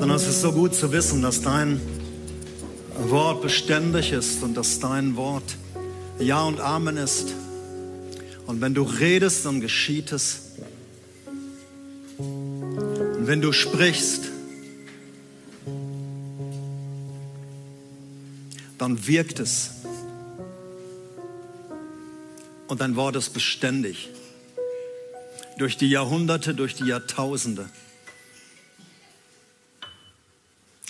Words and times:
Vater, 0.00 0.12
es 0.12 0.26
ist 0.26 0.40
so 0.40 0.50
gut 0.50 0.74
zu 0.74 0.90
wissen, 0.90 1.22
dass 1.22 1.40
dein 1.40 1.80
Wort 2.98 3.42
beständig 3.42 4.10
ist 4.10 4.42
und 4.42 4.54
dass 4.54 4.80
dein 4.80 5.14
Wort 5.14 5.56
Ja 6.18 6.42
und 6.42 6.58
Amen 6.58 6.96
ist. 6.96 7.32
Und 8.46 8.60
wenn 8.60 8.74
du 8.74 8.82
redest, 8.82 9.46
dann 9.46 9.60
geschieht 9.60 10.10
es. 10.10 10.56
Und 12.18 13.28
wenn 13.28 13.40
du 13.40 13.52
sprichst, 13.52 14.22
dann 18.78 19.06
wirkt 19.06 19.38
es. 19.38 19.70
Und 22.66 22.80
dein 22.80 22.96
Wort 22.96 23.14
ist 23.14 23.32
beständig. 23.32 24.08
Durch 25.56 25.76
die 25.76 25.88
Jahrhunderte, 25.88 26.52
durch 26.52 26.74
die 26.74 26.86
Jahrtausende. 26.86 27.68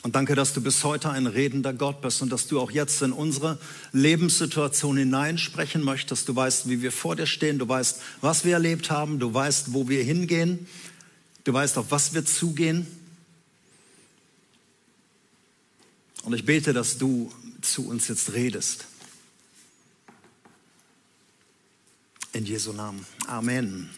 Und 0.04 0.14
danke, 0.14 0.34
dass 0.34 0.52
du 0.52 0.60
bis 0.60 0.84
heute 0.84 1.08
ein 1.08 1.26
redender 1.26 1.72
Gott 1.72 2.02
bist 2.02 2.20
und 2.20 2.28
dass 2.28 2.46
du 2.46 2.60
auch 2.60 2.70
jetzt 2.70 3.00
in 3.00 3.10
unsere 3.10 3.58
Lebenssituation 3.92 4.98
hineinsprechen 4.98 5.82
möchtest. 5.82 6.28
Du 6.28 6.36
weißt, 6.36 6.68
wie 6.68 6.82
wir 6.82 6.92
vor 6.92 7.16
dir 7.16 7.24
stehen, 7.24 7.58
du 7.58 7.66
weißt, 7.66 8.02
was 8.20 8.44
wir 8.44 8.52
erlebt 8.52 8.90
haben, 8.90 9.18
du 9.18 9.32
weißt, 9.32 9.72
wo 9.72 9.88
wir 9.88 10.04
hingehen, 10.04 10.66
du 11.44 11.54
weißt, 11.54 11.78
auf 11.78 11.90
was 11.90 12.12
wir 12.12 12.26
zugehen. 12.26 12.86
Und 16.24 16.34
ich 16.34 16.44
bete, 16.44 16.74
dass 16.74 16.98
du 16.98 17.32
zu 17.62 17.88
uns 17.88 18.06
jetzt 18.08 18.34
redest. 18.34 18.84
In 22.34 22.44
Jesu 22.44 22.74
Namen. 22.74 23.06
Amen. 23.26 23.88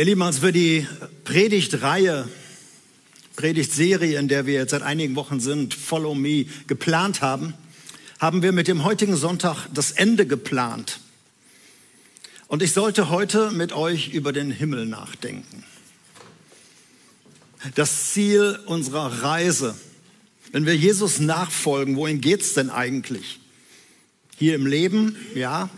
Ihr 0.00 0.06
Lieben, 0.06 0.22
als 0.22 0.40
wir 0.40 0.50
die 0.50 0.86
Predigtreihe, 1.24 2.26
Predigtserie, 3.36 4.18
in 4.18 4.28
der 4.28 4.46
wir 4.46 4.54
jetzt 4.54 4.70
seit 4.70 4.80
einigen 4.80 5.14
Wochen 5.14 5.40
sind, 5.40 5.74
Follow 5.74 6.14
Me, 6.14 6.46
geplant 6.66 7.20
haben, 7.20 7.52
haben 8.18 8.40
wir 8.40 8.52
mit 8.52 8.66
dem 8.66 8.82
heutigen 8.82 9.14
Sonntag 9.14 9.66
das 9.74 9.90
Ende 9.90 10.26
geplant. 10.26 11.00
Und 12.48 12.62
ich 12.62 12.72
sollte 12.72 13.10
heute 13.10 13.50
mit 13.50 13.74
euch 13.74 14.14
über 14.14 14.32
den 14.32 14.50
Himmel 14.50 14.86
nachdenken. 14.86 15.64
Das 17.74 18.14
Ziel 18.14 18.58
unserer 18.64 19.22
Reise. 19.22 19.74
Wenn 20.50 20.64
wir 20.64 20.78
Jesus 20.78 21.20
nachfolgen, 21.20 21.96
wohin 21.96 22.22
geht's 22.22 22.54
denn 22.54 22.70
eigentlich? 22.70 23.38
Hier 24.38 24.54
im 24.54 24.64
Leben, 24.64 25.14
ja, 25.34 25.68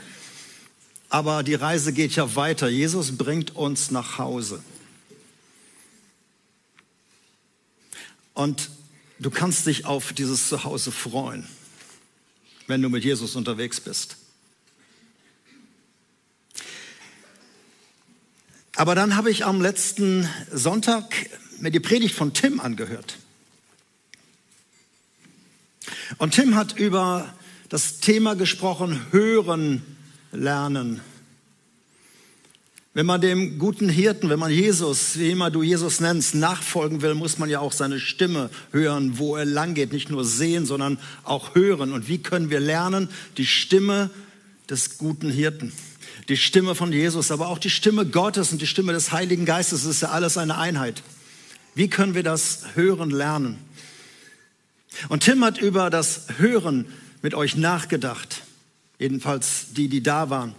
aber 1.13 1.43
die 1.43 1.55
Reise 1.55 1.93
geht 1.93 2.17
ja 2.17 2.37
weiter. 2.37 2.71
Jesus 2.71 3.19
bringt 3.19 3.55
uns 3.55 3.91
nach 3.91 4.17
Hause. 4.17 4.63
Und 8.33 8.71
du 9.19 9.31
kannst 9.31 9.67
dich 9.67 9.85
auf 9.85 10.15
dieses 10.15 10.49
Zuhause 10.49 10.91
freuen, 10.91 11.47
wenn 12.67 12.81
du 12.81 12.89
mit 12.89 13.05
Jesus 13.05 13.37
unterwegs 13.37 13.79
bist. 13.79 14.17
Aber 18.77 18.95
dann 18.95 19.15
habe 19.15 19.31
ich 19.31 19.45
am 19.45 19.61
letzten 19.61 20.27
Sonntag 20.51 21.15
mir 21.59 21.71
die 21.71 21.79
Predigt 21.79 22.15
von 22.15 22.33
Tim 22.33 22.59
angehört. 22.59 23.19
Und 26.17 26.33
Tim 26.33 26.55
hat 26.55 26.79
über 26.79 27.35
das 27.69 28.01
Thema 28.01 28.35
gesprochen, 28.35 29.09
hören 29.11 29.92
lernen. 30.33 31.01
Wenn 32.95 33.07
man 33.07 33.23
dem 33.23 33.59
guten 33.59 33.89
Hirten, 33.89 34.29
wenn 34.29 34.39
man 34.39 34.51
Jesus, 34.51 35.19
wie 35.19 35.31
immer 35.31 35.51
du 35.51 35.63
Jesus 35.63 36.01
nennst, 36.01 36.35
nachfolgen 36.35 37.01
will, 37.01 37.15
muss 37.15 37.39
man 37.39 37.49
ja 37.49 37.61
auch 37.61 37.73
seine 37.73 37.99
Stimme 37.99 38.51
hören, 38.71 39.17
wo 39.17 39.35
er 39.37 39.47
lang 39.47 39.73
geht. 39.73 39.93
Nicht 39.93 40.11
nur 40.11 40.27
sehen, 40.27 40.67
sondern 40.67 40.99
auch 41.25 41.55
hören. 41.55 41.93
Und 41.93 42.09
wie 42.09 42.19
können 42.19 42.51
wir 42.51 42.61
lernen, 42.61 43.09
die 43.39 43.47
Stimme 43.47 44.11
des 44.69 44.99
guten 44.99 45.31
Hirten, 45.31 45.73
die 46.29 46.37
Stimme 46.37 46.75
von 46.75 46.93
Jesus, 46.93 47.31
aber 47.31 47.49
auch 47.49 47.59
die 47.59 47.71
Stimme 47.71 48.05
Gottes 48.05 48.53
und 48.53 48.61
die 48.61 48.67
Stimme 48.67 48.93
des 48.93 49.11
Heiligen 49.11 49.47
Geistes, 49.47 49.85
das 49.85 49.97
ist 49.97 50.03
ja 50.03 50.11
alles 50.11 50.37
eine 50.37 50.59
Einheit. 50.59 51.03
Wie 51.75 51.89
können 51.89 52.15
wir 52.15 52.23
das 52.23 52.65
Hören 52.75 53.09
lernen? 53.09 53.57
Und 55.09 55.23
Tim 55.23 55.43
hat 55.43 55.57
über 55.57 55.89
das 55.89 56.27
Hören 56.37 56.87
mit 57.23 57.33
euch 57.35 57.57
nachgedacht 57.57 58.43
jedenfalls 59.03 59.67
die, 59.73 59.89
die 59.89 60.03
da 60.03 60.31
waren. 60.31 60.55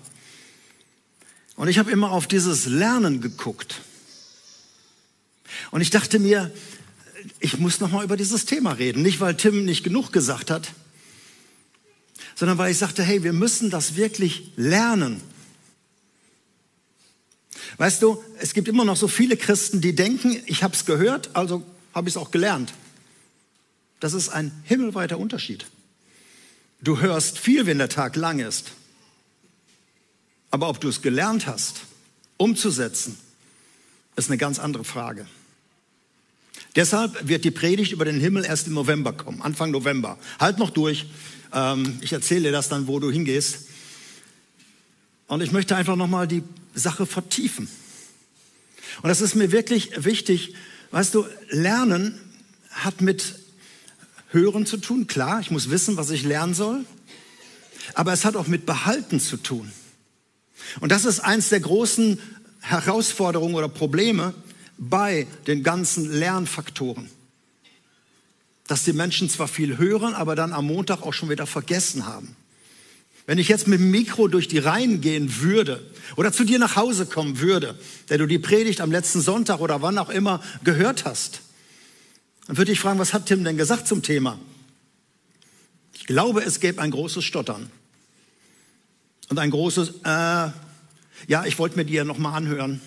Und 1.56 1.68
ich 1.68 1.80
habe 1.80 1.92
immer 1.92 2.12
auf 2.12 2.28
dieses 2.28 2.66
Lernen 2.66 3.22
geguckt. 3.22 3.82
Und 5.72 5.82
ich 5.82 5.90
dachte 5.90 6.20
mir, 6.20 6.52
ich 7.40 7.58
muss 7.60 7.80
noch 7.80 7.92
mal 7.92 8.04
über 8.04 8.18
dieses 8.18 8.46
Thema 8.46 8.74
reden, 8.74 9.02
nicht 9.02 9.20
weil 9.20 9.38
Tim 9.38 9.66
nicht 9.66 9.84
genug 9.84 10.12
gesagt 10.12 10.52
hat, 10.52 10.72
sondern 12.36 12.58
weil 12.58 12.72
ich 12.72 12.78
sagte, 12.78 13.04
hey, 13.04 13.24
wir 13.24 13.34
müssen 13.34 13.70
das 13.70 13.96
wirklich 13.96 14.52
lernen. 14.56 15.22
Weißt 17.78 18.02
du, 18.02 18.22
es 18.40 18.54
gibt 18.54 18.68
immer 18.68 18.86
noch 18.86 18.98
so 18.98 19.08
viele 19.08 19.38
Christen, 19.38 19.80
die 19.80 19.96
denken, 19.96 20.42
ich 20.46 20.64
habe 20.64 20.76
es 20.76 20.86
gehört, 20.86 21.36
also 21.36 21.64
habe 21.94 22.10
ich 22.10 22.16
es 22.16 22.22
auch 22.22 22.32
gelernt. 22.32 22.74
Das 24.00 24.14
ist 24.14 24.30
ein 24.30 24.52
himmelweiter 24.66 25.18
Unterschied. 25.18 25.66
Du 26.84 27.00
hörst 27.00 27.40
viel, 27.40 27.66
wenn 27.66 27.78
der 27.78 27.90
Tag 27.90 28.16
lang 28.18 28.40
ist. 28.40 28.74
Aber 30.52 30.68
ob 30.70 30.82
du 30.82 30.90
es 30.90 31.02
gelernt 31.02 31.48
hast, 31.48 31.82
umzusetzen, 32.38 33.18
ist 34.18 34.30
eine 34.30 34.38
ganz 34.38 34.60
andere 34.60 34.84
Frage. 34.84 35.26
Deshalb 36.76 37.28
wird 37.28 37.46
die 37.46 37.52
Predigt 37.52 37.94
über 37.94 38.04
den 38.04 38.20
Himmel 38.20 38.46
erst 38.46 38.68
im 38.68 38.74
November 38.74 39.14
kommen, 39.14 39.42
Anfang 39.42 39.72
November. 39.72 40.18
Halt 40.40 40.58
noch 40.58 40.72
durch. 40.72 41.06
Ähm, 41.54 42.00
ich 42.02 42.12
erzähle 42.12 42.44
dir 42.44 42.52
das 42.52 42.68
dann, 42.68 42.88
wo 42.88 43.00
du 43.00 43.10
hingehst. 43.10 43.68
Und 45.28 45.42
ich 45.42 45.52
möchte 45.52 45.76
einfach 45.76 45.96
nochmal 45.96 46.28
die 46.28 46.44
Sache 46.76 47.06
vertiefen. 47.06 47.70
Und 49.02 49.08
das 49.08 49.22
ist 49.22 49.36
mir 49.36 49.52
wirklich 49.52 49.92
wichtig. 50.04 50.54
Weißt 50.92 51.16
du, 51.16 51.26
Lernen 51.50 52.20
hat 52.70 53.02
mit 53.02 53.43
Hören 54.34 54.66
zu 54.66 54.78
tun, 54.78 55.08
klar, 55.08 55.40
ich 55.40 55.52
muss 55.52 55.70
wissen, 55.70 55.96
was 55.96 56.10
ich 56.10 56.24
lernen 56.24 56.54
soll, 56.54 56.86
aber 57.94 58.14
es 58.14 58.26
hat 58.26 58.36
auch 58.36 58.48
mit 58.48 58.66
Behalten 58.66 59.20
zu 59.20 59.38
tun. 59.38 59.72
Und 60.80 60.92
das 60.92 61.06
ist 61.06 61.20
eins 61.20 61.50
der 61.50 61.60
großen 61.60 62.20
Herausforderungen 62.62 63.56
oder 63.56 63.70
Probleme 63.70 64.34
bei 64.78 65.28
den 65.48 65.62
ganzen 65.62 66.12
Lernfaktoren. 66.12 67.10
Dass 68.68 68.84
die 68.84 68.94
Menschen 68.94 69.30
zwar 69.30 69.48
viel 69.48 69.78
hören, 69.78 70.16
aber 70.16 70.36
dann 70.36 70.54
am 70.54 70.66
Montag 70.66 71.04
auch 71.04 71.14
schon 71.14 71.30
wieder 71.30 71.46
vergessen 71.46 72.06
haben. 72.06 72.36
Wenn 73.26 73.38
ich 73.38 73.48
jetzt 73.48 73.68
mit 73.68 73.80
dem 73.80 73.92
Mikro 73.92 74.28
durch 74.28 74.48
die 74.48 74.58
Reihen 74.58 75.00
gehen 75.00 75.42
würde 75.42 75.86
oder 76.16 76.32
zu 76.34 76.44
dir 76.44 76.60
nach 76.60 76.76
Hause 76.76 77.06
kommen 77.06 77.40
würde, 77.40 77.78
der 78.10 78.18
du 78.18 78.26
die 78.26 78.40
Predigt 78.40 78.82
am 78.82 78.92
letzten 78.92 79.22
Sonntag 79.22 79.60
oder 79.60 79.82
wann 79.82 79.98
auch 79.98 80.10
immer 80.10 80.42
gehört 80.64 81.06
hast, 81.06 81.42
dann 82.48 82.58
würde 82.58 82.72
ich 82.72 82.80
fragen, 82.80 83.00
was 83.00 83.14
hat 83.14 83.26
Tim 83.26 83.44
denn 83.44 83.58
gesagt 83.58 83.88
zum 83.88 84.02
Thema? 84.02 84.40
Ich 85.94 86.06
glaube, 86.06 86.44
es 86.44 86.60
gäbe 86.60 86.82
ein 86.82 86.92
großes 86.92 87.24
Stottern. 87.24 87.72
Und 89.30 89.40
ein 89.40 89.52
großes, 89.52 90.02
äh, 90.04 90.52
ja, 91.28 91.46
ich 91.46 91.58
wollte 91.58 91.78
mir 91.78 91.86
die 91.86 91.94
ja 91.94 92.04
nochmal 92.04 92.36
anhören. 92.36 92.82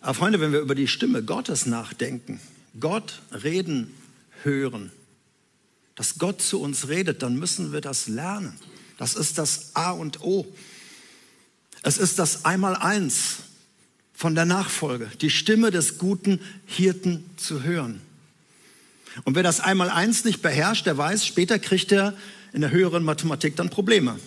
Aber 0.00 0.14
Freunde, 0.14 0.40
wenn 0.40 0.52
wir 0.52 0.60
über 0.60 0.74
die 0.74 0.88
Stimme 0.88 1.22
Gottes 1.22 1.66
nachdenken, 1.66 2.40
Gott 2.78 3.20
reden, 3.32 3.92
hören, 4.42 4.92
dass 5.96 6.18
Gott 6.18 6.40
zu 6.40 6.60
uns 6.60 6.88
redet, 6.88 7.22
dann 7.22 7.36
müssen 7.36 7.72
wir 7.72 7.80
das 7.80 8.06
lernen. 8.06 8.56
Das 8.96 9.14
ist 9.14 9.38
das 9.38 9.74
A 9.74 9.90
und 9.90 10.22
O. 10.22 10.46
Es 11.82 11.98
ist 11.98 12.18
das 12.18 12.44
Einmaleins 12.44 13.38
von 14.20 14.34
der 14.34 14.44
Nachfolge, 14.44 15.10
die 15.22 15.30
Stimme 15.30 15.70
des 15.70 15.96
guten 15.96 16.40
Hirten 16.66 17.24
zu 17.38 17.62
hören. 17.62 18.02
Und 19.24 19.34
wer 19.34 19.42
das 19.42 19.60
einmal 19.60 19.88
eins 19.88 20.26
nicht 20.26 20.42
beherrscht, 20.42 20.84
der 20.84 20.98
weiß, 20.98 21.24
später 21.24 21.58
kriegt 21.58 21.90
er 21.90 22.12
in 22.52 22.60
der 22.60 22.70
höheren 22.70 23.02
Mathematik 23.02 23.56
dann 23.56 23.70
Probleme. 23.70 24.20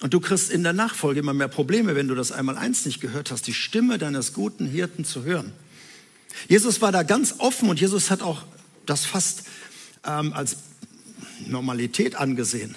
Und 0.00 0.12
du 0.12 0.18
kriegst 0.18 0.50
in 0.50 0.64
der 0.64 0.72
Nachfolge 0.72 1.20
immer 1.20 1.34
mehr 1.34 1.46
Probleme, 1.46 1.94
wenn 1.94 2.08
du 2.08 2.16
das 2.16 2.32
einmal 2.32 2.58
eins 2.58 2.84
nicht 2.84 3.00
gehört 3.00 3.30
hast, 3.30 3.46
die 3.46 3.54
Stimme 3.54 3.96
deines 3.96 4.32
guten 4.32 4.66
Hirten 4.66 5.04
zu 5.04 5.22
hören. 5.22 5.52
Jesus 6.48 6.80
war 6.80 6.90
da 6.90 7.04
ganz 7.04 7.36
offen 7.38 7.70
und 7.70 7.80
Jesus 7.80 8.10
hat 8.10 8.22
auch 8.22 8.42
das 8.86 9.04
fast 9.04 9.44
ähm, 10.04 10.32
als 10.32 10.56
Normalität 11.46 12.16
angesehen. 12.16 12.74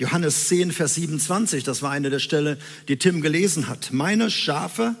Johannes 0.00 0.48
10, 0.48 0.72
Vers 0.72 0.94
27, 0.94 1.62
das 1.62 1.82
war 1.82 1.90
eine 1.90 2.08
der 2.08 2.20
Stelle, 2.20 2.56
die 2.88 2.96
Tim 2.96 3.20
gelesen 3.20 3.68
hat. 3.68 3.92
Meine 3.92 4.30
Schafe 4.30 4.96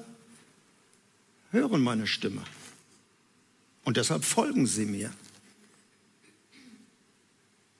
hören 1.52 1.80
meine 1.80 2.06
Stimme 2.06 2.42
und 3.84 3.96
deshalb 3.96 4.26
folgen 4.26 4.66
sie 4.66 4.84
mir. 4.84 5.10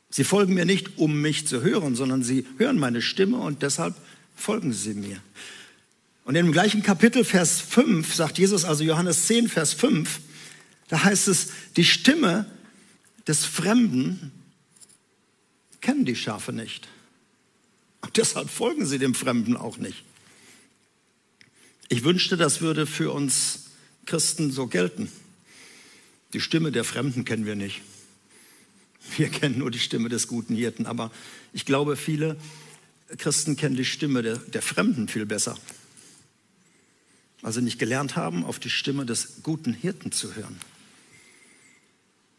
Sie 0.09 0.25
folgen 0.25 0.55
mir 0.55 0.65
nicht, 0.65 0.97
um 0.97 1.21
mich 1.21 1.47
zu 1.47 1.61
hören, 1.61 1.95
sondern 1.95 2.23
sie 2.23 2.47
hören 2.57 2.79
meine 2.79 3.03
Stimme 3.03 3.37
und 3.37 3.61
deshalb 3.61 3.95
folgen 4.35 4.73
sie 4.73 4.95
mir. 4.95 5.21
Und 6.25 6.37
im 6.37 6.53
gleichen 6.53 6.83
Kapitel, 6.83 7.23
Vers 7.23 7.61
5, 7.61 8.15
sagt 8.15 8.39
Jesus, 8.39 8.65
also 8.65 8.83
Johannes 8.83 9.27
10, 9.27 9.51
Vers 9.51 9.75
5, 9.75 10.21
da 10.89 11.05
heißt 11.05 11.29
es, 11.29 11.49
die 11.77 11.85
Stimme 11.85 12.47
des 13.29 13.45
Fremden 13.45 14.33
kennen 15.83 16.07
die 16.07 16.17
Schafe 16.17 16.55
nicht. 16.55 16.89
Und 18.01 18.17
deshalb 18.17 18.49
folgen 18.49 18.87
sie 18.87 18.99
dem 18.99 19.15
Fremden 19.15 19.57
auch 19.57 19.77
nicht. 19.79 20.05
Ich 21.89 22.05
wünschte, 22.05 22.37
das 22.37 22.61
würde 22.61 22.87
für 22.87 23.11
uns 23.13 23.65
Christen 24.07 24.53
so 24.53 24.67
gelten. 24.67 25.11
Die 26.33 26.41
Stimme 26.41 26.73
der 26.73 26.85
Fremden 26.85 27.25
kennen 27.25 27.47
wir 27.47 27.57
nicht. 27.57 27.83
Wir 29.17 29.29
kennen 29.29 29.59
nur 29.59 29.71
die 29.71 29.79
Stimme 29.79 30.09
des 30.09 30.29
guten 30.29 30.55
Hirten. 30.55 30.87
Aber 30.87 31.11
ich 31.53 31.65
glaube, 31.65 31.97
viele 31.97 32.37
Christen 33.19 33.57
kennen 33.57 33.77
die 33.77 33.85
Stimme 33.85 34.23
der, 34.23 34.37
der 34.37 34.63
Fremden 34.63 35.09
viel 35.09 35.27
besser. 35.27 35.59
Also 37.43 37.61
nicht 37.61 37.79
gelernt 37.79 38.17
haben, 38.17 38.45
auf 38.45 38.59
die 38.59 38.71
Stimme 38.71 39.07
des 39.07 39.43
guten 39.43 39.73
Hirten 39.73 40.13
zu 40.13 40.35
hören. 40.37 40.59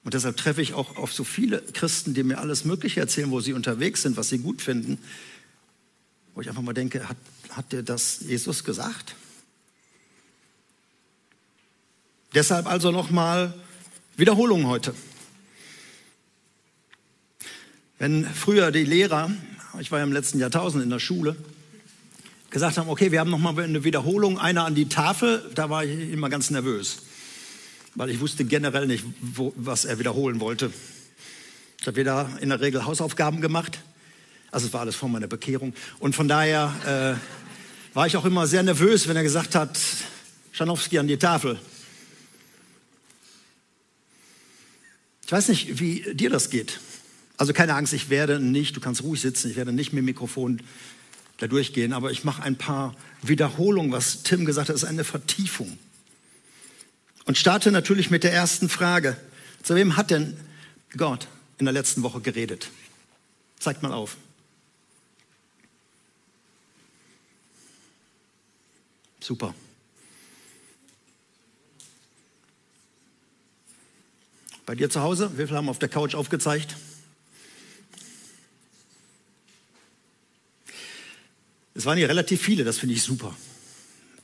Und 0.04 0.14
deshalb 0.14 0.38
treffe 0.38 0.62
ich 0.62 0.74
auch 0.74 0.98
auf 0.98 1.14
so 1.14 1.24
viele 1.24 1.62
Christen, 1.74 2.14
die 2.14 2.24
mir 2.24 2.40
alles 2.40 2.66
Mögliche 2.66 3.00
erzählen, 3.00 3.32
wo 3.32 3.40
sie 3.40 3.54
unterwegs 3.54 4.02
sind, 4.02 4.18
was 4.18 4.30
sie 4.30 4.40
gut 4.40 4.62
finden, 4.62 4.98
wo 6.34 6.42
ich 6.42 6.50
einfach 6.50 6.62
mal 6.62 6.74
denke, 6.74 7.08
hat, 7.08 7.18
hat 7.50 7.72
dir 7.72 7.84
das 7.84 8.22
Jesus 8.22 8.64
gesagt? 8.64 9.16
Deshalb 12.34 12.68
also 12.68 12.92
nochmal 12.92 13.54
Wiederholung 14.16 14.68
heute. 14.68 14.94
Wenn 18.00 18.26
früher 18.26 18.72
die 18.72 18.86
Lehrer, 18.86 19.32
ich 19.80 19.92
war 19.92 20.00
ja 20.00 20.06
im 20.06 20.14
letzten 20.14 20.40
Jahrtausend 20.40 20.84
in 20.84 20.90
der 20.90 21.00
Schule, 21.00 21.36
gesagt 22.50 22.78
haben, 22.78 22.90
okay, 22.90 23.12
wir 23.12 23.20
haben 23.20 23.30
nochmal 23.30 23.58
eine 23.60 23.84
Wiederholung, 23.84 24.40
einer 24.40 24.66
an 24.66 24.76
die 24.76 24.90
Tafel, 24.90 25.50
da 25.56 25.70
war 25.70 25.86
ich 25.86 26.12
immer 26.12 26.30
ganz 26.30 26.50
nervös 26.50 27.00
weil 27.96 28.10
ich 28.10 28.20
wusste 28.20 28.46
generell 28.46 28.88
nicht, 28.88 29.04
wo, 29.22 29.54
was 29.56 29.86
er 29.86 30.00
wiederholen 30.00 30.40
wollte. 30.40 30.72
Ich 31.80 31.88
habe 31.88 31.98
wieder 31.98 32.30
in 32.40 32.50
der 32.50 32.62
Regel 32.62 32.86
Hausaufgaben 32.86 33.42
gemacht. 33.42 33.80
Also 34.52 34.68
es 34.68 34.74
war 34.74 34.82
alles 34.82 34.96
vor 34.96 35.10
meiner 35.10 35.28
Bekehrung. 35.28 35.74
Und 36.00 36.16
von 36.16 36.28
daher 36.28 37.20
äh, 37.22 37.96
war 37.96 38.08
ich 38.08 38.18
auch 38.18 38.26
immer 38.26 38.48
sehr 38.48 38.64
nervös, 38.64 39.08
wenn 39.08 39.16
er 39.16 39.24
gesagt 39.24 39.56
hat, 39.56 39.80
Schanowski 40.52 41.00
an 41.00 41.08
die 41.08 41.18
Tafel. 41.18 41.60
Ich 45.26 45.32
weiß 45.32 45.48
nicht, 45.48 45.80
wie 45.80 46.14
dir 46.14 46.30
das 46.30 46.50
geht. 46.50 46.82
Also 47.38 47.54
keine 47.54 47.74
Angst, 47.76 47.94
ich 47.94 48.10
werde 48.10 48.40
nicht, 48.40 48.76
du 48.76 48.82
kannst 48.82 49.02
ruhig 49.02 49.22
sitzen, 49.22 49.50
ich 49.50 49.56
werde 49.56 49.72
nicht 49.72 49.94
mit 49.94 50.00
dem 50.00 50.06
Mikrofon 50.06 50.62
da 51.38 51.48
durchgehen, 51.48 51.94
aber 51.94 52.12
ich 52.12 52.24
mache 52.24 52.44
ein 52.44 52.58
paar 52.58 52.96
Wiederholungen, 53.22 53.92
was 53.92 54.24
Tim 54.24 54.46
gesagt 54.46 54.70
hat, 54.70 54.76
ist 54.76 54.84
eine 54.84 55.04
Vertiefung. 55.04 55.80
Und 57.26 57.38
starte 57.38 57.72
natürlich 57.72 58.12
mit 58.12 58.24
der 58.24 58.34
ersten 58.34 58.68
Frage. 58.68 59.16
Zu 59.64 59.76
wem 59.76 59.96
hat 59.96 60.12
denn 60.12 60.36
Gott 60.98 61.28
in 61.58 61.66
der 61.66 61.74
letzten 61.74 62.04
Woche 62.04 62.20
geredet? 62.20 62.70
Zeigt 63.58 63.84
mal 63.84 63.94
auf. 63.94 64.18
Super. 69.22 69.56
Bei 74.66 74.76
dir 74.76 74.90
zu 74.90 75.02
Hause, 75.02 75.32
wie 75.38 75.46
viele 75.46 75.58
haben 75.58 75.70
auf 75.70 75.80
der 75.80 75.90
Couch 75.90 76.16
aufgezeigt? 76.16 76.76
Es 81.74 81.86
waren 81.86 81.98
hier 81.98 82.10
relativ 82.10 82.42
viele, 82.42 82.64
das 82.64 82.78
finde 82.78 82.96
ich 82.96 83.04
super. 83.04 83.36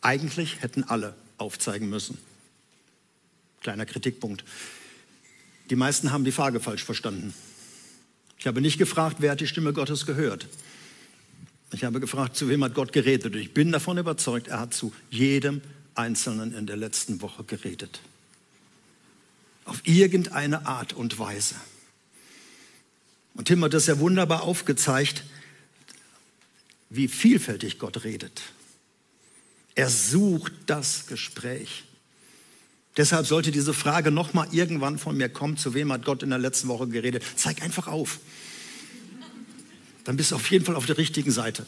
Eigentlich 0.02 0.62
hätten 0.62 0.84
alle 0.84 1.16
aufzeigen 1.38 1.90
müssen. 1.90 2.18
Kleiner 3.62 3.86
Kritikpunkt. 3.86 4.44
Die 5.70 5.76
meisten 5.76 6.12
haben 6.12 6.24
die 6.24 6.32
Frage 6.32 6.60
falsch 6.60 6.84
verstanden. 6.84 7.34
Ich 8.38 8.48
habe 8.48 8.62
nicht 8.62 8.78
gefragt, 8.78 9.18
wer 9.20 9.32
hat 9.32 9.42
die 9.42 9.48
Stimme 9.48 9.74
Gottes 9.74 10.06
gehört. 10.06 10.48
Ich 11.72 11.84
habe 11.84 12.00
gefragt, 12.00 12.38
zu 12.38 12.48
wem 12.50 12.64
hat 12.64 12.74
Gott 12.74 12.94
geredet. 12.94 13.34
Und 13.34 13.42
ich 13.42 13.54
bin 13.54 13.72
davon 13.72 13.98
überzeugt, 13.98 14.48
er 14.48 14.60
hat 14.60 14.74
zu 14.74 14.94
jedem 15.10 15.62
Einzelnen 15.96 16.54
in 16.54 16.66
der 16.66 16.78
letzten 16.78 17.22
Woche 17.22 17.44
geredet. 17.44 18.00
Auf 19.66 19.82
irgendeine 19.84 20.66
Art 20.66 20.94
und 20.94 21.20
Weise. 21.20 21.56
Und 23.34 23.46
Tim 23.46 23.64
hat 23.64 23.74
das 23.74 23.88
ja 23.88 24.00
wunderbar 24.00 24.44
aufgezeigt, 24.44 25.24
wie 26.90 27.08
vielfältig 27.08 27.80
Gott 27.80 28.04
redet. 28.04 28.42
Er 29.76 29.90
sucht 29.90 30.54
das 30.66 31.06
Gespräch. 31.08 31.84
Deshalb 32.96 33.28
sollte 33.28 33.52
diese 33.52 33.76
Frage 33.76 34.10
nochmal 34.10 34.48
irgendwann 34.52 34.98
von 34.98 35.16
mir 35.16 35.30
kommen, 35.30 35.58
zu 35.58 35.76
wem 35.76 35.92
hat 35.92 36.04
Gott 36.04 36.24
in 36.24 36.32
der 36.32 36.40
letzten 36.40 36.68
Woche 36.68 36.88
geredet? 36.88 37.24
Zeig 37.36 37.62
einfach 37.62 37.88
auf. 37.88 38.20
Dann 40.08 40.16
bist 40.16 40.32
du 40.32 40.36
auf 40.36 40.50
jeden 40.50 40.64
Fall 40.64 40.78
auf 40.78 40.86
der 40.86 40.98
richtigen 40.98 41.32
Seite. 41.32 41.66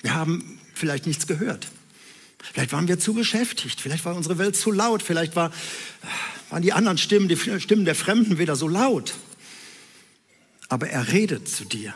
Wir 0.00 0.14
haben 0.14 0.58
vielleicht 0.72 1.06
nichts 1.06 1.26
gehört. 1.26 1.68
Vielleicht 2.42 2.72
waren 2.72 2.88
wir 2.88 2.98
zu 2.98 3.12
beschäftigt. 3.12 3.82
Vielleicht 3.82 4.06
war 4.06 4.16
unsere 4.16 4.38
Welt 4.38 4.56
zu 4.56 4.72
laut. 4.72 5.02
Vielleicht 5.02 5.36
war, 5.36 5.52
waren 6.48 6.62
die 6.62 6.72
anderen 6.72 6.96
Stimmen, 6.96 7.28
die 7.28 7.36
Stimmen 7.36 7.84
der 7.84 7.94
Fremden 7.94 8.38
wieder 8.38 8.56
so 8.56 8.66
laut. 8.66 9.12
Aber 10.70 10.88
er 10.88 11.12
redet 11.12 11.48
zu 11.50 11.66
dir 11.66 11.92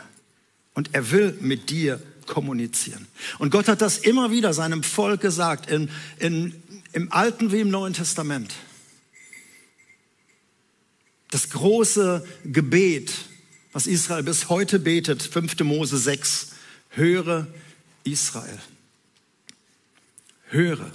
und 0.75 0.91
er 0.93 1.09
will 1.09 1.35
mit 1.41 1.71
dir 1.71 1.99
kommunizieren. 2.27 3.07
Und 3.39 3.49
Gott 3.49 3.67
hat 3.67 3.81
das 3.81 3.97
immer 3.97 4.29
wieder 4.29 4.53
seinem 4.53 4.83
Volk 4.83 5.21
gesagt 5.21 5.67
in, 5.69 5.89
in 6.19 6.53
im 6.93 7.11
Alten 7.11 7.51
wie 7.51 7.61
im 7.61 7.71
Neuen 7.71 7.93
Testament. 7.93 8.53
Das 11.31 11.49
große 11.49 12.25
Gebet, 12.45 13.28
was 13.79 13.87
Israel 13.87 14.23
bis 14.23 14.49
heute 14.49 14.77
betet, 14.77 15.23
5. 15.23 15.57
Mose 15.61 15.97
6, 15.97 16.49
höre 16.89 17.47
Israel. 18.03 18.59
Höre. 20.49 20.91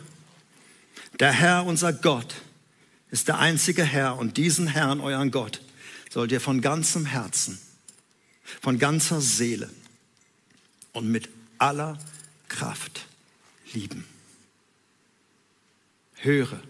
Der 1.19 1.33
Herr, 1.33 1.65
unser 1.65 1.95
Gott, 1.95 2.35
ist 3.11 3.29
der 3.29 3.39
einzige 3.39 3.85
Herr 3.85 4.19
und 4.19 4.37
diesen 4.37 4.67
Herrn, 4.67 5.01
euren 5.01 5.31
Gott, 5.31 5.63
sollt 6.11 6.31
ihr 6.31 6.43
von 6.43 6.61
ganzem 6.61 7.07
Herzen, 7.07 7.59
von 8.61 8.79
ganzer 8.79 9.23
Seele 9.23 9.71
und 10.93 11.11
mit 11.11 11.31
aller 11.57 11.99
Kraft 12.49 13.07
lieben 13.73 14.05
höre 16.17 16.61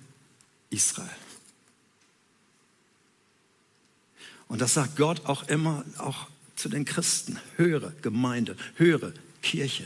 Israel. 0.70 1.23
Und 4.48 4.60
das 4.60 4.74
sagt 4.74 4.96
Gott 4.96 5.26
auch 5.26 5.48
immer, 5.48 5.84
auch 5.98 6.28
zu 6.56 6.68
den 6.68 6.84
Christen. 6.84 7.38
Höre 7.56 7.92
Gemeinde, 8.02 8.56
höre 8.76 9.12
Kirche. 9.42 9.84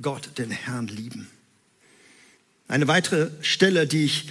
Gott, 0.00 0.30
den 0.38 0.50
Herrn 0.50 0.88
lieben. 0.88 1.28
Eine 2.68 2.88
weitere 2.88 3.30
Stelle, 3.42 3.86
die 3.86 4.04
ich 4.04 4.28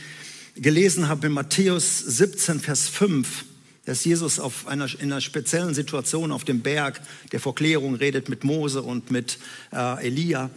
gelesen 0.56 1.08
habe 1.08 1.28
in 1.28 1.34
Matthäus 1.34 2.00
17, 2.00 2.60
Vers 2.60 2.88
5, 2.88 3.46
dass 3.86 4.06
Jesus 4.06 4.40
auf 4.40 4.68
einer, 4.68 4.88
in 5.00 5.12
einer 5.12 5.22
speziellen 5.22 5.74
Situation 5.74 6.32
auf 6.32 6.44
dem 6.44 6.62
Berg 6.62 7.02
der 7.32 7.40
Verklärung 7.40 7.96
redet 7.96 8.30
mit 8.30 8.44
Mose 8.44 8.82
und 8.82 9.12
mit 9.12 9.40
äh, 9.74 10.06
Elia. 10.06 10.50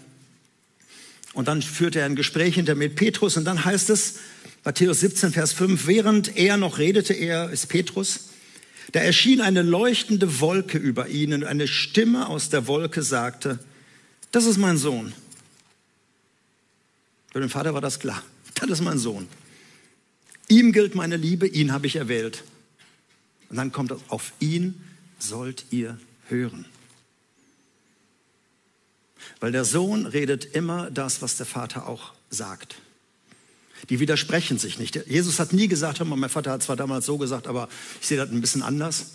Und 1.32 1.48
dann 1.48 1.62
führt 1.62 1.96
er 1.96 2.04
ein 2.04 2.16
Gespräch 2.16 2.54
hinter 2.54 2.74
mit 2.74 2.94
Petrus 2.94 3.36
und 3.36 3.44
dann 3.44 3.64
heißt 3.64 3.90
es, 3.90 4.16
Matthäus 4.64 5.00
17, 5.00 5.32
Vers 5.32 5.52
5, 5.52 5.86
während 5.86 6.36
er 6.36 6.56
noch 6.56 6.78
redete, 6.78 7.14
er 7.14 7.50
ist 7.50 7.68
Petrus, 7.68 8.28
da 8.92 9.00
erschien 9.00 9.40
eine 9.40 9.62
leuchtende 9.62 10.40
Wolke 10.40 10.78
über 10.78 11.08
ihnen 11.08 11.42
und 11.42 11.48
eine 11.48 11.66
Stimme 11.66 12.28
aus 12.28 12.48
der 12.48 12.66
Wolke 12.68 13.02
sagte, 13.02 13.58
das 14.30 14.44
ist 14.44 14.58
mein 14.58 14.76
Sohn. 14.76 15.12
Für 17.32 17.40
den 17.40 17.48
Vater 17.48 17.74
war 17.74 17.80
das 17.80 17.98
klar, 17.98 18.22
das 18.54 18.70
ist 18.70 18.82
mein 18.82 18.98
Sohn. 18.98 19.26
Ihm 20.48 20.72
gilt 20.72 20.94
meine 20.94 21.16
Liebe, 21.16 21.46
ihn 21.46 21.72
habe 21.72 21.86
ich 21.86 21.96
erwählt. 21.96 22.44
Und 23.48 23.56
dann 23.56 23.72
kommt 23.72 23.90
es, 23.90 23.98
auf 24.08 24.32
ihn 24.38 24.80
sollt 25.18 25.66
ihr 25.70 25.98
hören. 26.28 26.66
Weil 29.40 29.52
der 29.52 29.64
Sohn 29.64 30.06
redet 30.06 30.44
immer 30.44 30.90
das, 30.90 31.22
was 31.22 31.36
der 31.36 31.46
Vater 31.46 31.88
auch 31.88 32.12
sagt. 32.30 32.76
Die 33.88 34.00
widersprechen 34.00 34.58
sich 34.58 34.78
nicht. 34.78 34.94
Jesus 35.06 35.38
hat 35.38 35.52
nie 35.52 35.68
gesagt, 35.68 35.98
hör 35.98 36.06
mal, 36.06 36.16
mein 36.16 36.30
Vater 36.30 36.52
hat 36.52 36.62
zwar 36.62 36.76
damals 36.76 37.06
so 37.06 37.18
gesagt, 37.18 37.46
aber 37.46 37.68
ich 38.00 38.06
sehe 38.06 38.16
das 38.16 38.30
ein 38.30 38.40
bisschen 38.40 38.62
anders. 38.62 39.12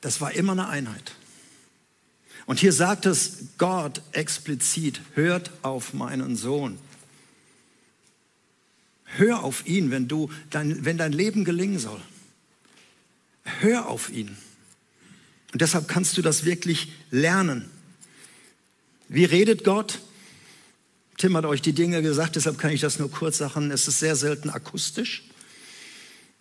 Das 0.00 0.20
war 0.20 0.32
immer 0.32 0.52
eine 0.52 0.68
Einheit. 0.68 1.12
Und 2.46 2.58
hier 2.58 2.72
sagt 2.72 3.04
es 3.04 3.48
Gott 3.58 4.00
explizit, 4.12 5.00
hört 5.14 5.50
auf 5.62 5.92
meinen 5.92 6.36
Sohn. 6.36 6.78
Hör 9.04 9.42
auf 9.42 9.66
ihn, 9.66 9.90
wenn, 9.90 10.08
du 10.08 10.30
dein, 10.50 10.84
wenn 10.84 10.96
dein 10.96 11.12
Leben 11.12 11.44
gelingen 11.44 11.78
soll. 11.78 12.00
Hör 13.60 13.88
auf 13.88 14.10
ihn. 14.10 14.36
Und 15.52 15.62
deshalb 15.62 15.88
kannst 15.88 16.16
du 16.16 16.22
das 16.22 16.44
wirklich 16.44 16.92
lernen. 17.10 17.70
Wie 19.08 19.24
redet 19.24 19.64
Gott? 19.64 20.00
Tim 21.18 21.36
hat 21.36 21.44
euch 21.44 21.60
die 21.60 21.72
Dinge 21.72 22.00
gesagt, 22.00 22.36
deshalb 22.36 22.58
kann 22.58 22.70
ich 22.70 22.80
das 22.80 23.00
nur 23.00 23.10
kurz 23.10 23.38
sagen. 23.38 23.72
Es 23.72 23.88
ist 23.88 23.98
sehr 23.98 24.14
selten 24.14 24.50
akustisch. 24.50 25.24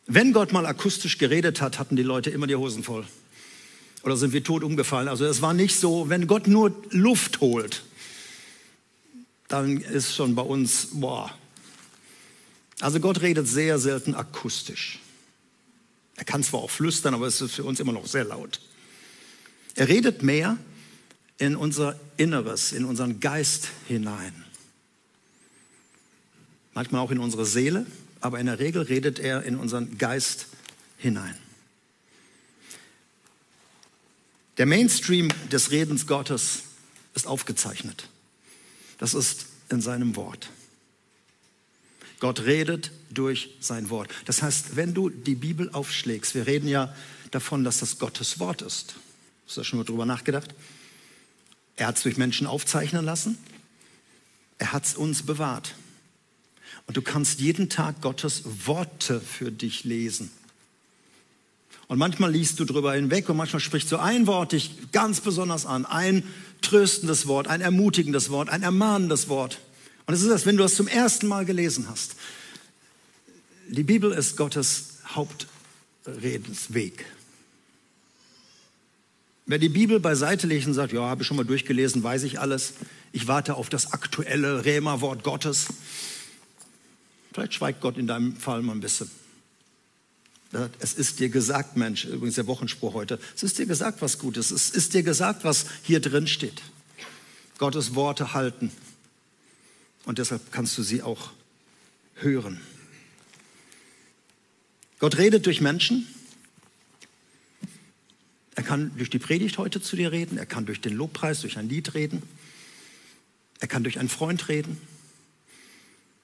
Wenn 0.05 0.33
Gott 0.33 0.53
mal 0.53 0.65
akustisch 0.65 1.17
geredet 1.17 1.61
hat, 1.61 1.79
hatten 1.79 1.95
die 1.95 2.03
Leute 2.03 2.29
immer 2.29 2.47
die 2.47 2.55
Hosen 2.55 2.83
voll. 2.83 3.05
Oder 4.03 4.15
sind 4.15 4.33
wir 4.33 4.43
tot 4.43 4.63
umgefallen. 4.63 5.07
Also 5.07 5.25
es 5.25 5.41
war 5.41 5.53
nicht 5.53 5.75
so, 5.75 6.09
wenn 6.09 6.27
Gott 6.27 6.47
nur 6.47 6.73
Luft 6.91 7.41
holt, 7.41 7.83
dann 9.47 9.77
ist 9.77 10.15
schon 10.15 10.35
bei 10.35 10.43
uns, 10.43 10.89
boah. 10.93 11.35
Also 12.79 12.99
Gott 12.99 13.21
redet 13.21 13.47
sehr 13.47 13.79
selten 13.79 14.13
akustisch. 14.13 14.99
Er 16.15 16.23
kann 16.23 16.43
zwar 16.43 16.61
auch 16.61 16.69
flüstern, 16.69 17.15
aber 17.15 17.25
es 17.25 17.41
ist 17.41 17.55
für 17.55 17.63
uns 17.63 17.79
immer 17.79 17.93
noch 17.93 18.05
sehr 18.05 18.23
laut. 18.23 18.61
Er 19.75 19.87
redet 19.87 20.21
mehr 20.21 20.57
in 21.39 21.55
unser 21.55 21.99
Inneres, 22.17 22.71
in 22.71 22.85
unseren 22.85 23.19
Geist 23.19 23.69
hinein. 23.87 24.46
Manchmal 26.77 27.01
auch 27.01 27.09
in 27.09 27.17
unsere 27.17 27.47
Seele, 27.47 27.87
aber 28.21 28.39
in 28.39 28.45
der 28.45 28.59
Regel 28.59 28.83
redet 28.83 29.17
er 29.17 29.41
in 29.41 29.55
unseren 29.55 29.97
Geist 29.97 30.45
hinein. 30.99 31.35
Der 34.57 34.67
Mainstream 34.67 35.29
des 35.51 35.71
Redens 35.71 36.05
Gottes 36.05 36.65
ist 37.15 37.25
aufgezeichnet. 37.25 38.09
Das 38.99 39.15
ist 39.15 39.47
in 39.69 39.81
seinem 39.81 40.15
Wort. 40.15 40.51
Gott 42.19 42.41
redet 42.41 42.91
durch 43.09 43.55
sein 43.59 43.89
Wort. 43.89 44.11
Das 44.25 44.43
heißt, 44.43 44.75
wenn 44.75 44.93
du 44.93 45.09
die 45.09 45.33
Bibel 45.33 45.71
aufschlägst, 45.71 46.35
wir 46.35 46.45
reden 46.45 46.67
ja 46.67 46.95
davon, 47.31 47.63
dass 47.63 47.79
das 47.79 47.97
Gottes 47.97 48.39
Wort 48.39 48.61
ist. 48.61 48.93
Hast 49.47 49.57
du 49.57 49.63
schon 49.63 49.79
mal 49.79 49.83
drüber 49.83 50.05
nachgedacht? 50.05 50.53
Er 51.75 51.87
hat 51.87 51.97
es 51.97 52.03
durch 52.03 52.17
Menschen 52.17 52.45
aufzeichnen 52.45 53.03
lassen. 53.03 53.35
Er 54.59 54.73
hat 54.73 54.85
es 54.85 54.93
uns 54.93 55.23
bewahrt. 55.23 55.73
Und 56.87 56.97
du 56.97 57.01
kannst 57.01 57.39
jeden 57.41 57.69
Tag 57.69 58.01
Gottes 58.01 58.43
Worte 58.65 59.19
für 59.19 59.51
dich 59.51 59.83
lesen. 59.83 60.31
Und 61.87 61.99
manchmal 61.99 62.31
liest 62.31 62.59
du 62.59 62.65
drüber 62.65 62.93
hinweg 62.93 63.29
und 63.29 63.37
manchmal 63.37 63.59
spricht 63.59 63.87
so 63.87 63.97
ein 63.97 64.27
Wort 64.27 64.51
dich 64.51 64.91
ganz 64.91 65.21
besonders 65.21 65.65
an. 65.65 65.85
Ein 65.85 66.23
tröstendes 66.61 67.27
Wort, 67.27 67.47
ein 67.47 67.61
ermutigendes 67.61 68.29
Wort, 68.29 68.49
ein 68.49 68.63
ermahnendes 68.63 69.29
Wort. 69.29 69.59
Und 70.05 70.13
es 70.13 70.21
ist 70.21 70.29
das, 70.29 70.45
wenn 70.45 70.57
du 70.57 70.63
das 70.63 70.75
zum 70.75 70.87
ersten 70.87 71.27
Mal 71.27 71.45
gelesen 71.45 71.87
hast. 71.89 72.15
Die 73.69 73.83
Bibel 73.83 74.11
ist 74.11 74.37
Gottes 74.37 74.99
Hauptredensweg. 75.09 77.05
Wer 79.45 79.59
die 79.59 79.69
Bibel 79.69 79.99
beiseite 80.01 80.45
legt 80.47 80.67
und 80.67 80.73
sagt, 80.73 80.91
ja, 80.91 81.01
habe 81.01 81.21
ich 81.21 81.27
schon 81.27 81.37
mal 81.37 81.45
durchgelesen, 81.45 82.03
weiß 82.03 82.23
ich 82.23 82.39
alles, 82.39 82.73
ich 83.13 83.27
warte 83.27 83.55
auf 83.55 83.69
das 83.69 83.93
aktuelle 83.93 84.65
Rema-Wort 84.65 85.23
Gottes, 85.23 85.67
vielleicht 87.37 87.53
schweigt 87.53 87.81
Gott 87.81 87.99
in 87.99 88.07
deinem 88.07 88.35
Fall 88.35 88.63
mal 88.63 88.71
ein 88.71 88.79
bisschen. 88.79 89.11
Es 90.79 90.95
ist 90.95 91.19
dir 91.19 91.29
gesagt, 91.29 91.77
Mensch, 91.77 92.05
übrigens 92.05 92.33
der 92.33 92.47
Wochenspruch 92.47 92.95
heute, 92.95 93.19
es 93.35 93.43
ist 93.43 93.59
dir 93.59 93.67
gesagt, 93.67 94.01
was 94.01 94.17
gut 94.17 94.37
ist. 94.37 94.49
Es 94.49 94.71
ist 94.71 94.95
dir 94.95 95.03
gesagt, 95.03 95.43
was 95.43 95.67
hier 95.83 95.99
drin 95.99 96.25
steht. 96.25 96.63
Gottes 97.59 97.93
Worte 97.93 98.33
halten. 98.33 98.71
Und 100.05 100.17
deshalb 100.17 100.51
kannst 100.51 100.75
du 100.79 100.81
sie 100.81 101.03
auch 101.03 101.29
hören. 102.15 102.59
Gott 104.97 105.19
redet 105.19 105.45
durch 105.45 105.61
Menschen. 105.61 106.07
Er 108.55 108.63
kann 108.63 108.97
durch 108.97 109.11
die 109.11 109.19
Predigt 109.19 109.59
heute 109.59 109.79
zu 109.79 109.95
dir 109.95 110.11
reden. 110.11 110.39
Er 110.39 110.47
kann 110.47 110.65
durch 110.65 110.81
den 110.81 110.95
Lobpreis, 110.95 111.41
durch 111.41 111.59
ein 111.59 111.69
Lied 111.69 111.93
reden. 111.93 112.23
Er 113.59 113.67
kann 113.67 113.83
durch 113.83 113.99
einen 113.99 114.09
Freund 114.09 114.49
reden. 114.49 114.81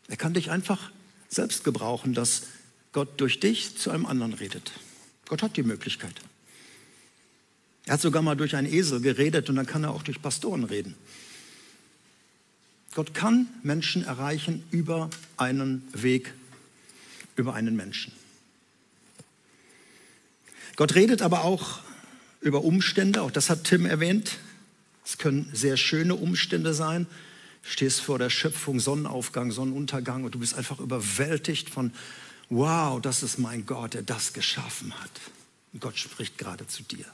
Er 0.08 0.18
kann 0.18 0.34
dich 0.34 0.50
einfach 0.50 0.90
selbst 1.34 1.64
gebrauchen, 1.64 2.14
dass 2.14 2.44
Gott 2.92 3.20
durch 3.20 3.40
dich 3.40 3.78
zu 3.78 3.92
einem 3.92 4.06
anderen 4.06 4.34
redet. 4.34 4.72
Gott 5.28 5.42
hat 5.42 5.58
die 5.58 5.64
Möglichkeit. 5.64 6.14
Er 7.86 7.94
hat 7.94 8.02
sogar 8.02 8.22
mal 8.22 8.36
durch 8.36 8.56
einen 8.56 8.72
Esel 8.72 9.02
geredet 9.02 9.50
und 9.50 9.56
dann 9.56 9.66
kann 9.66 9.84
er 9.84 9.92
auch 9.92 10.04
durch 10.04 10.22
Pastoren 10.22 10.64
reden. 10.64 10.96
Gott 12.96 13.14
kann 13.14 13.48
Menschen 13.64 14.06
erreichen 14.06 14.64
über 14.72 15.10
einen 15.36 15.84
Weg, 15.94 16.34
über 17.36 17.56
einen 17.56 17.76
Menschen. 17.76 18.14
Gott 20.76 20.96
redet 20.96 21.22
aber 21.22 21.44
auch 21.44 21.80
über 22.42 22.64
Umstände, 22.64 23.22
auch 23.22 23.32
das 23.32 23.50
hat 23.50 23.64
Tim 23.64 23.86
erwähnt. 23.86 24.38
Es 25.06 25.18
können 25.18 25.50
sehr 25.54 25.78
schöne 25.78 26.16
Umstände 26.16 26.74
sein. 26.74 27.08
Stehst 27.64 28.02
vor 28.02 28.20
der 28.20 28.30
Schöpfung, 28.30 28.80
Sonnenaufgang, 28.80 29.52
Sonnenuntergang 29.52 30.26
und 30.26 30.36
du 30.36 30.40
bist 30.40 30.54
einfach 30.56 30.80
überwältigt 30.80 31.70
von 31.70 31.94
wow, 32.50 33.02
das 33.02 33.24
ist 33.24 33.40
mein 33.40 33.66
Gott, 33.66 33.94
der 33.94 34.04
das 34.04 34.34
geschaffen 34.34 34.94
hat. 35.00 35.12
Und 35.72 35.82
Gott 35.82 35.98
spricht 35.98 36.38
gerade 36.38 36.68
zu 36.68 36.84
dir. 36.84 37.06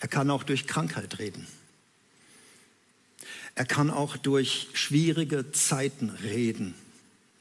Er 0.00 0.08
kann 0.08 0.30
auch 0.30 0.44
durch 0.44 0.66
Krankheit 0.66 1.18
reden. 1.18 1.46
Er 3.54 3.66
kann 3.66 3.90
auch 3.90 4.16
durch 4.16 4.68
schwierige 4.72 5.50
Zeiten 5.50 6.10
reden, 6.10 6.74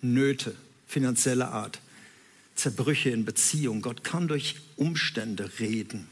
Nöte, 0.02 0.56
finanzielle 0.88 1.50
Art, 1.50 1.80
Zerbrüche 2.56 3.12
in 3.12 3.24
Beziehung. 3.24 3.82
Gott 3.82 4.04
kann 4.04 4.28
durch 4.28 4.56
Umstände 4.76 5.52
reden. 5.60 6.10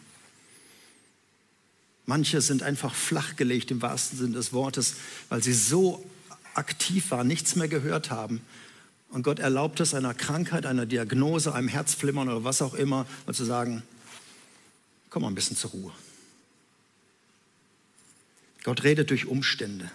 Manche 2.06 2.42
sind 2.42 2.64
einfach 2.64 2.94
flachgelegt 2.94 3.72
im 3.72 3.82
wahrsten 3.82 4.18
Sinne 4.18 4.34
des 4.34 4.54
Wortes, 4.54 4.96
weil 5.30 5.42
sie 5.42 5.54
so 5.54 6.06
aktiv 6.54 7.12
waren, 7.12 7.28
nichts 7.28 7.56
mehr 7.56 7.68
gehört 7.68 8.12
haben 8.12 8.42
und 9.16 9.24
Gott 9.24 9.40
erlaubt 9.40 9.80
es 9.80 9.94
einer 9.94 10.14
Krankheit, 10.14 10.66
einer 10.66 10.86
Diagnose, 10.86 11.54
einem 11.54 11.70
Herzflimmern 11.70 12.28
oder 12.28 12.44
was 12.44 12.62
auch 12.62 12.74
immer, 12.74 13.06
mal 13.26 13.34
zu 13.34 13.46
sagen, 13.46 13.82
komm 15.10 15.22
mal 15.22 15.30
ein 15.30 15.36
bisschen 15.36 15.56
zur 15.56 15.72
Ruhe. 15.72 15.94
Gott 18.64 18.84
redet 18.84 19.12
durch 19.12 19.26
Umstände. 19.26 19.90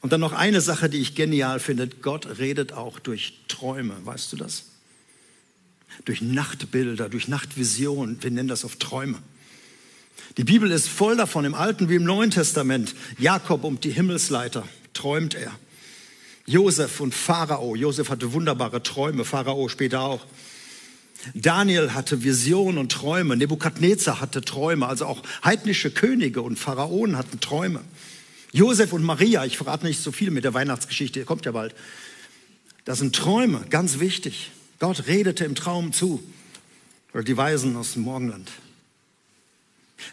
Und 0.00 0.14
dann 0.14 0.20
noch 0.22 0.32
eine 0.32 0.62
Sache, 0.62 0.88
die 0.88 0.96
ich 0.96 1.14
genial 1.14 1.60
finde. 1.60 1.88
Gott 1.88 2.38
redet 2.38 2.72
auch 2.72 2.98
durch 2.98 3.40
Träume. 3.48 3.94
Weißt 4.06 4.32
du 4.32 4.36
das? 4.38 4.64
Durch 6.06 6.22
Nachtbilder, 6.22 7.10
durch 7.10 7.28
Nachtvisionen. 7.28 8.22
Wir 8.22 8.30
nennen 8.30 8.48
das 8.48 8.64
oft 8.64 8.80
Träume. 8.80 9.18
Die 10.36 10.44
Bibel 10.44 10.70
ist 10.70 10.88
voll 10.88 11.16
davon, 11.16 11.44
im 11.44 11.54
Alten 11.54 11.88
wie 11.88 11.96
im 11.96 12.04
Neuen 12.04 12.30
Testament. 12.30 12.94
Jakob 13.18 13.64
um 13.64 13.80
die 13.80 13.90
Himmelsleiter 13.90 14.66
träumt 14.94 15.34
er. 15.34 15.52
Josef 16.46 17.00
und 17.00 17.14
Pharao. 17.14 17.76
Josef 17.76 18.08
hatte 18.08 18.32
wunderbare 18.32 18.82
Träume, 18.82 19.24
Pharao 19.24 19.68
später 19.68 20.00
auch. 20.00 20.26
Daniel 21.34 21.94
hatte 21.94 22.24
Visionen 22.24 22.78
und 22.78 22.90
Träume. 22.90 23.36
Nebukadnezar 23.36 24.20
hatte 24.20 24.42
Träume. 24.42 24.88
Also 24.88 25.06
auch 25.06 25.22
heidnische 25.44 25.90
Könige 25.90 26.42
und 26.42 26.58
Pharaonen 26.58 27.16
hatten 27.16 27.40
Träume. 27.40 27.80
Josef 28.52 28.92
und 28.92 29.02
Maria, 29.02 29.44
ich 29.44 29.56
verrate 29.56 29.86
nicht 29.86 30.02
so 30.02 30.12
viel 30.12 30.30
mit 30.30 30.44
der 30.44 30.52
Weihnachtsgeschichte, 30.52 31.24
kommt 31.24 31.46
ja 31.46 31.52
bald. 31.52 31.74
Das 32.84 32.98
sind 32.98 33.14
Träume, 33.14 33.64
ganz 33.70 34.00
wichtig. 34.00 34.50
Gott 34.78 35.06
redete 35.06 35.44
im 35.44 35.54
Traum 35.54 35.92
zu. 35.92 36.22
Oder 37.14 37.22
die 37.22 37.36
Weisen 37.36 37.76
aus 37.76 37.92
dem 37.92 38.02
Morgenland. 38.02 38.50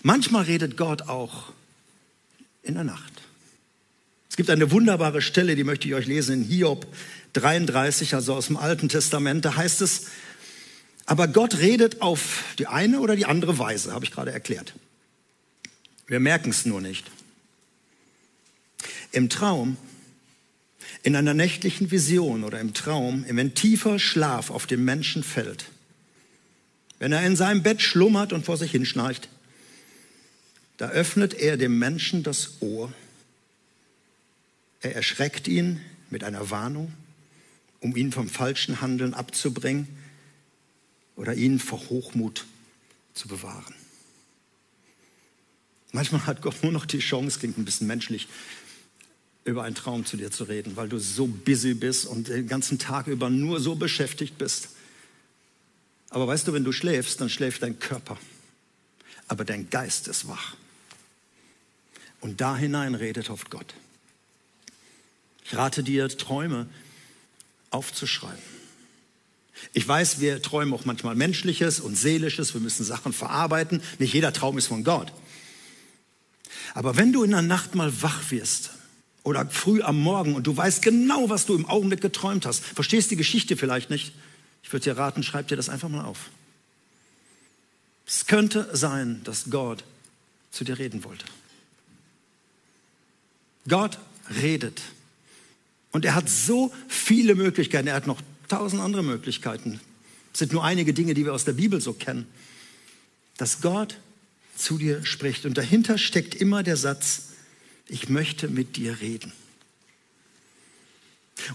Manchmal 0.03 0.43
redet 0.43 0.77
Gott 0.77 1.03
auch 1.03 1.51
in 2.63 2.75
der 2.75 2.83
Nacht. 2.83 3.21
Es 4.29 4.35
gibt 4.35 4.49
eine 4.49 4.71
wunderbare 4.71 5.21
Stelle, 5.21 5.55
die 5.55 5.63
möchte 5.63 5.87
ich 5.87 5.95
euch 5.95 6.05
lesen 6.05 6.41
in 6.41 6.43
Hiob 6.43 6.87
33, 7.33 8.15
also 8.15 8.33
aus 8.35 8.47
dem 8.47 8.57
Alten 8.57 8.89
Testament. 8.89 9.43
Da 9.45 9.55
heißt 9.55 9.81
es, 9.81 10.07
aber 11.05 11.27
Gott 11.27 11.57
redet 11.57 12.01
auf 12.01 12.43
die 12.59 12.67
eine 12.67 12.99
oder 12.99 13.15
die 13.15 13.25
andere 13.25 13.57
Weise, 13.57 13.93
habe 13.93 14.05
ich 14.05 14.11
gerade 14.11 14.31
erklärt. 14.31 14.73
Wir 16.07 16.19
merken 16.19 16.51
es 16.51 16.65
nur 16.65 16.81
nicht. 16.81 17.05
Im 19.11 19.29
Traum, 19.29 19.77
in 21.01 21.15
einer 21.15 21.33
nächtlichen 21.33 21.91
Vision 21.91 22.43
oder 22.43 22.59
im 22.59 22.73
Traum, 22.73 23.25
wenn 23.27 23.55
tiefer 23.55 23.99
Schlaf 23.99 24.51
auf 24.51 24.67
den 24.67 24.83
Menschen 24.83 25.23
fällt, 25.23 25.65
wenn 26.99 27.11
er 27.11 27.25
in 27.25 27.35
seinem 27.35 27.63
Bett 27.63 27.81
schlummert 27.81 28.33
und 28.33 28.45
vor 28.45 28.57
sich 28.57 28.71
hinschnarcht, 28.71 29.29
da 30.79 30.89
öffnet 30.89 31.35
er 31.35 31.55
dem 31.57 31.77
Menschen 31.77 32.23
das 32.23 32.61
Ohr 32.61 32.91
er 34.81 34.95
erschreckt 34.95 35.47
ihn 35.47 35.81
mit 36.09 36.23
einer 36.23 36.49
Warnung, 36.49 36.93
um 37.81 37.95
ihn 37.95 38.11
vom 38.11 38.29
falschen 38.29 38.81
Handeln 38.81 39.13
abzubringen 39.13 39.87
oder 41.15 41.33
ihn 41.33 41.59
vor 41.59 41.89
Hochmut 41.89 42.45
zu 43.13 43.27
bewahren. 43.27 43.75
Manchmal 45.91 46.25
hat 46.25 46.41
Gott 46.41 46.63
nur 46.63 46.71
noch 46.71 46.85
die 46.85 46.99
Chance, 46.99 47.39
klingt 47.39 47.57
ein 47.57 47.65
bisschen 47.65 47.87
menschlich, 47.87 48.27
über 49.43 49.63
einen 49.63 49.75
Traum 49.75 50.05
zu 50.05 50.17
dir 50.17 50.31
zu 50.31 50.43
reden, 50.43 50.75
weil 50.75 50.87
du 50.87 50.99
so 50.99 51.25
busy 51.27 51.73
bist 51.73 52.05
und 52.05 52.27
den 52.27 52.47
ganzen 52.47 52.77
Tag 52.77 53.07
über 53.07 53.29
nur 53.29 53.59
so 53.59 53.75
beschäftigt 53.75 54.37
bist. 54.37 54.69
Aber 56.09 56.27
weißt 56.27 56.47
du, 56.47 56.53
wenn 56.53 56.63
du 56.63 56.71
schläfst, 56.71 57.19
dann 57.19 57.29
schläft 57.29 57.63
dein 57.63 57.79
Körper. 57.79 58.17
Aber 59.27 59.45
dein 59.45 59.69
Geist 59.69 60.07
ist 60.07 60.27
wach. 60.27 60.55
Und 62.21 62.41
da 62.41 62.55
hinein 62.55 62.95
redet 62.95 63.29
oft 63.29 63.49
Gott. 63.49 63.73
Ich 65.45 65.55
rate 65.55 65.83
dir, 65.83 66.09
Träume 66.09 66.67
aufzuschreiben. 67.71 68.59
Ich 69.73 69.87
weiß, 69.87 70.19
wir 70.19 70.41
träumen 70.41 70.73
auch 70.73 70.85
manchmal 70.85 71.15
Menschliches 71.15 71.79
und 71.79 71.95
Seelisches, 71.95 72.53
wir 72.53 72.61
müssen 72.61 72.83
Sachen 72.83 73.13
verarbeiten. 73.13 73.81
Nicht 73.97 74.13
jeder 74.13 74.33
Traum 74.33 74.57
ist 74.57 74.67
von 74.67 74.83
Gott. 74.83 75.11
Aber 76.73 76.97
wenn 76.97 77.11
du 77.11 77.23
in 77.23 77.31
der 77.31 77.41
Nacht 77.41 77.75
mal 77.75 78.01
wach 78.01 78.31
wirst 78.31 78.71
oder 79.23 79.45
früh 79.47 79.81
am 79.81 79.99
Morgen 79.99 80.35
und 80.35 80.47
du 80.47 80.55
weißt 80.55 80.81
genau, 80.81 81.29
was 81.29 81.45
du 81.45 81.55
im 81.55 81.65
Augenblick 81.65 82.01
geträumt 82.01 82.45
hast, 82.45 82.63
verstehst 82.63 83.11
die 83.11 83.15
Geschichte 83.15 83.57
vielleicht 83.57 83.89
nicht, 83.89 84.13
ich 84.63 84.71
würde 84.71 84.83
dir 84.83 84.97
raten, 84.97 85.23
schreib 85.23 85.47
dir 85.47 85.55
das 85.55 85.69
einfach 85.69 85.89
mal 85.89 86.05
auf. 86.05 86.29
Es 88.05 88.25
könnte 88.25 88.69
sein, 88.73 89.21
dass 89.23 89.49
Gott 89.49 89.83
zu 90.51 90.63
dir 90.63 90.79
reden 90.79 91.03
wollte. 91.03 91.25
Gott 93.69 93.97
redet. 94.41 94.81
Und 95.91 96.05
er 96.05 96.15
hat 96.15 96.29
so 96.29 96.73
viele 96.87 97.35
Möglichkeiten. 97.35 97.87
Er 97.87 97.95
hat 97.95 98.07
noch 98.07 98.21
tausend 98.47 98.81
andere 98.81 99.03
Möglichkeiten. 99.03 99.79
Es 100.33 100.39
sind 100.39 100.53
nur 100.53 100.63
einige 100.63 100.93
Dinge, 100.93 101.13
die 101.13 101.25
wir 101.25 101.33
aus 101.33 101.45
der 101.45 101.53
Bibel 101.53 101.81
so 101.81 101.93
kennen. 101.93 102.27
Dass 103.37 103.61
Gott 103.61 103.97
zu 104.55 104.77
dir 104.77 105.05
spricht. 105.05 105.45
Und 105.45 105.57
dahinter 105.57 105.97
steckt 105.97 106.35
immer 106.35 106.63
der 106.63 106.77
Satz, 106.77 107.29
ich 107.87 108.09
möchte 108.09 108.49
mit 108.49 108.75
dir 108.75 108.99
reden. 109.01 109.31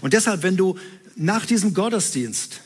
Und 0.01 0.13
deshalb, 0.13 0.43
wenn 0.43 0.57
du 0.57 0.77
nach 1.15 1.45
diesem 1.45 1.73
Gottesdienst 1.73 2.61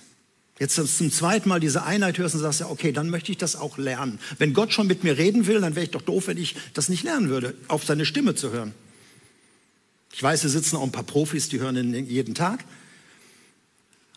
jetzt 0.60 0.75
zum 0.75 1.12
zweiten 1.12 1.48
Mal 1.48 1.60
diese 1.60 1.84
Einheit 1.84 2.18
hörst 2.18 2.36
und 2.36 2.41
sagst, 2.41 2.62
ja, 2.62 2.70
okay, 2.70 2.91
dann 2.91 3.10
möchte 3.10 3.32
ich 3.32 3.38
das 3.38 3.56
auch 3.56 3.77
lernen. 3.77 4.20
Wenn 4.38 4.53
Gott 4.53 4.74
schon 4.74 4.88
mit 4.88 5.03
mir 5.03 5.18
reden 5.18 5.46
will, 5.46 5.62
dann 5.62 5.75
wäre 5.75 5.86
ich 5.86 5.91
doch 5.91 6.01
doof, 6.01 6.27
wenn 6.27 6.38
ich 6.38 6.56
das 6.74 6.89
nicht 6.89 7.03
lernen 7.03 7.29
würde, 7.29 7.56
auf 7.68 7.86
seine 7.86 8.06
Stimme 8.06 8.36
zu 8.36 8.51
hören. 8.51 8.74
Ich 10.19 10.23
weiß, 10.23 10.41
hier 10.41 10.49
sitzen 10.49 10.75
auch 10.75 10.83
ein 10.83 10.91
paar 10.91 11.05
Profis, 11.05 11.47
die 11.47 11.61
hören 11.61 11.77
ihn 11.77 12.05
jeden 12.05 12.35
Tag. 12.35 12.65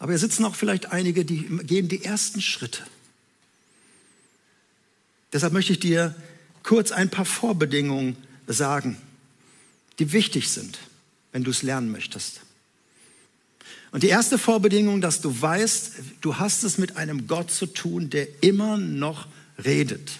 Aber 0.00 0.10
hier 0.10 0.18
sitzen 0.18 0.44
auch 0.44 0.56
vielleicht 0.56 0.86
einige, 0.86 1.24
die 1.24 1.44
gehen 1.62 1.86
die 1.86 2.04
ersten 2.04 2.40
Schritte. 2.40 2.82
Deshalb 5.32 5.52
möchte 5.52 5.74
ich 5.74 5.78
dir 5.78 6.16
kurz 6.64 6.90
ein 6.90 7.08
paar 7.08 7.24
Vorbedingungen 7.24 8.16
sagen, 8.48 8.96
die 10.00 10.10
wichtig 10.10 10.48
sind, 10.50 10.80
wenn 11.30 11.44
du 11.44 11.52
es 11.52 11.62
lernen 11.62 11.92
möchtest. 11.92 12.40
Und 13.92 14.02
die 14.02 14.08
erste 14.08 14.38
Vorbedingung, 14.38 15.00
dass 15.00 15.20
du 15.20 15.40
weißt, 15.40 15.92
du 16.20 16.36
hast 16.36 16.64
es 16.64 16.78
mit 16.78 16.96
einem 16.96 17.28
Gott 17.28 17.52
zu 17.52 17.66
tun, 17.66 18.10
der 18.10 18.26
immer 18.42 18.76
noch 18.76 19.28
redet. 19.64 20.10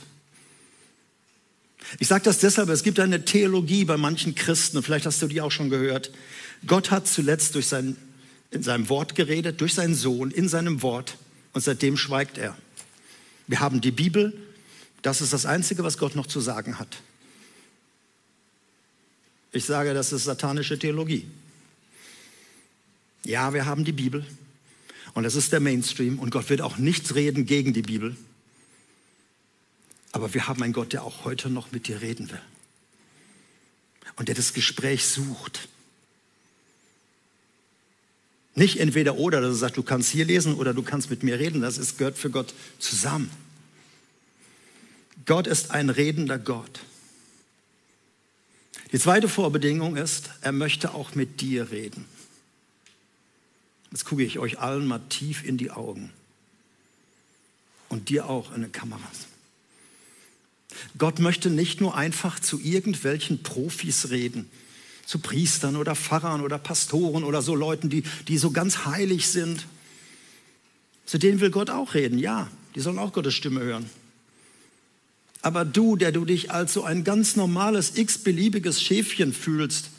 Ich 1.98 2.08
sage 2.08 2.24
das 2.24 2.38
deshalb, 2.38 2.68
es 2.68 2.82
gibt 2.82 3.00
eine 3.00 3.24
Theologie 3.24 3.84
bei 3.84 3.96
manchen 3.96 4.34
Christen, 4.34 4.78
und 4.78 4.82
vielleicht 4.82 5.06
hast 5.06 5.20
du 5.22 5.26
die 5.26 5.40
auch 5.40 5.50
schon 5.50 5.70
gehört. 5.70 6.10
Gott 6.66 6.90
hat 6.90 7.06
zuletzt 7.06 7.54
durch 7.54 7.66
sein, 7.66 7.96
in 8.50 8.62
seinem 8.62 8.88
Wort 8.88 9.14
geredet, 9.14 9.60
durch 9.60 9.74
seinen 9.74 9.94
Sohn, 9.94 10.30
in 10.30 10.48
seinem 10.48 10.82
Wort, 10.82 11.16
und 11.52 11.60
seitdem 11.60 11.96
schweigt 11.96 12.38
er. 12.38 12.56
Wir 13.46 13.60
haben 13.60 13.80
die 13.80 13.90
Bibel, 13.90 14.32
das 15.02 15.20
ist 15.20 15.32
das 15.32 15.46
Einzige, 15.46 15.82
was 15.84 15.98
Gott 15.98 16.16
noch 16.16 16.26
zu 16.26 16.40
sagen 16.40 16.78
hat. 16.78 17.02
Ich 19.52 19.64
sage, 19.64 19.92
das 19.92 20.12
ist 20.12 20.24
satanische 20.24 20.78
Theologie. 20.78 21.26
Ja, 23.24 23.52
wir 23.52 23.66
haben 23.66 23.84
die 23.84 23.92
Bibel 23.92 24.24
und 25.14 25.24
das 25.24 25.34
ist 25.34 25.52
der 25.52 25.60
Mainstream 25.60 26.18
und 26.18 26.30
Gott 26.30 26.48
wird 26.48 26.62
auch 26.62 26.78
nichts 26.78 27.14
reden 27.14 27.44
gegen 27.44 27.72
die 27.72 27.82
Bibel. 27.82 28.16
Aber 30.12 30.35
wir 30.35 30.46
haben 30.46 30.62
einen 30.62 30.72
Gott, 30.75 30.92
der 30.92 31.03
auch 31.05 31.25
heute 31.25 31.48
noch 31.51 31.72
mit 31.72 31.88
dir 31.88 32.01
reden 32.01 32.31
will 32.31 32.40
und 34.16 34.29
der 34.29 34.35
das 34.35 34.53
Gespräch 34.53 35.07
sucht. 35.07 35.68
Nicht 38.55 38.79
entweder 38.79 39.16
oder, 39.16 39.40
dass 39.40 39.51
er 39.51 39.57
sagt, 39.57 39.79
du 39.79 39.83
kannst 39.83 40.11
hier 40.11 40.27
lesen 40.27 40.55
oder 40.55 40.75
du 40.75 40.83
kannst 40.83 41.09
mit 41.09 41.22
mir 41.22 41.38
reden. 41.38 41.62
Das 41.62 41.79
ist, 41.79 41.96
gehört 41.96 42.18
für 42.18 42.31
Gott 42.31 42.53
zusammen. 42.79 43.31
Gott 45.25 45.46
ist 45.46 45.70
ein 45.70 45.88
redender 45.88 46.38
Gott. 46.38 46.81
Die 48.92 48.98
zweite 48.98 49.29
Vorbedingung 49.29 49.96
ist, 49.96 50.31
er 50.42 50.53
möchte 50.53 50.92
auch 50.92 51.14
mit 51.14 51.40
dir 51.40 51.70
reden. 51.70 52.05
Jetzt 53.90 54.05
gucke 54.05 54.22
ich 54.22 54.38
euch 54.38 54.59
allen 54.59 54.87
mal 54.87 55.01
tief 55.09 55.44
in 55.44 55.57
die 55.57 55.70
Augen. 55.70 56.11
Und 57.88 58.09
dir 58.09 58.29
auch 58.29 58.55
in 58.55 58.62
den 58.62 58.72
Kameras. 58.72 59.32
Gott 60.98 61.18
möchte 61.18 61.50
nicht 61.50 61.80
nur 61.80 61.96
einfach 61.96 62.40
zu 62.40 62.61
irgendwelchen 62.61 63.42
Profis 63.42 64.11
reden, 64.11 64.50
zu 65.06 65.18
Priestern 65.18 65.76
oder 65.76 65.94
Pfarrern 65.94 66.40
oder 66.40 66.58
Pastoren 66.58 67.24
oder 67.24 67.42
so 67.42 67.54
Leuten, 67.54 67.90
die, 67.90 68.02
die 68.28 68.38
so 68.38 68.50
ganz 68.50 68.85
heilig 68.85 69.28
sind. 69.28 69.66
Zu 71.06 71.18
denen 71.18 71.40
will 71.40 71.50
Gott 71.50 71.70
auch 71.70 71.94
reden, 71.94 72.18
ja, 72.18 72.48
die 72.74 72.80
sollen 72.80 72.98
auch 72.98 73.12
Gottes 73.12 73.35
Stimme 73.35 73.61
hören. 73.61 73.90
Aber 75.42 75.64
du, 75.64 75.96
der 75.96 76.12
du 76.12 76.24
dich 76.24 76.52
als 76.52 76.72
so 76.72 76.85
ein 76.85 77.02
ganz 77.02 77.35
normales, 77.35 77.96
x-beliebiges 77.96 78.80
Schäfchen 78.80 79.32
fühlst, 79.32 79.90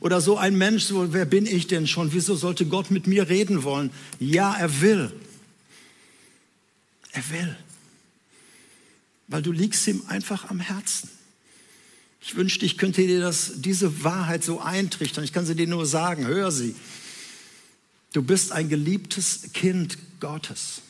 oder 0.00 0.20
so 0.20 0.36
ein 0.36 0.56
Mensch, 0.56 0.84
so, 0.84 1.12
wer 1.12 1.24
bin 1.24 1.46
ich 1.46 1.66
denn 1.66 1.86
schon? 1.86 2.12
Wieso 2.12 2.34
sollte 2.34 2.66
Gott 2.66 2.90
mit 2.90 3.06
mir 3.06 3.28
reden 3.28 3.62
wollen? 3.62 3.90
Ja, 4.18 4.54
er 4.54 4.80
will. 4.80 5.12
Er 7.12 7.30
will. 7.30 7.56
Weil 9.28 9.42
du 9.42 9.52
liegst 9.52 9.86
ihm 9.86 10.02
einfach 10.06 10.50
am 10.50 10.60
Herzen. 10.60 11.08
Ich 12.20 12.36
wünschte, 12.36 12.64
ich 12.64 12.78
könnte 12.78 13.06
dir 13.06 13.20
das, 13.20 13.52
diese 13.56 14.02
Wahrheit 14.02 14.44
so 14.44 14.60
eintrichtern. 14.60 15.24
Ich 15.24 15.32
kann 15.32 15.46
sie 15.46 15.54
dir 15.54 15.66
nur 15.66 15.86
sagen, 15.86 16.26
hör 16.26 16.50
sie. 16.50 16.74
Du 18.12 18.22
bist 18.22 18.52
ein 18.52 18.68
geliebtes 18.68 19.52
Kind 19.52 19.98
Gottes. 20.20 20.82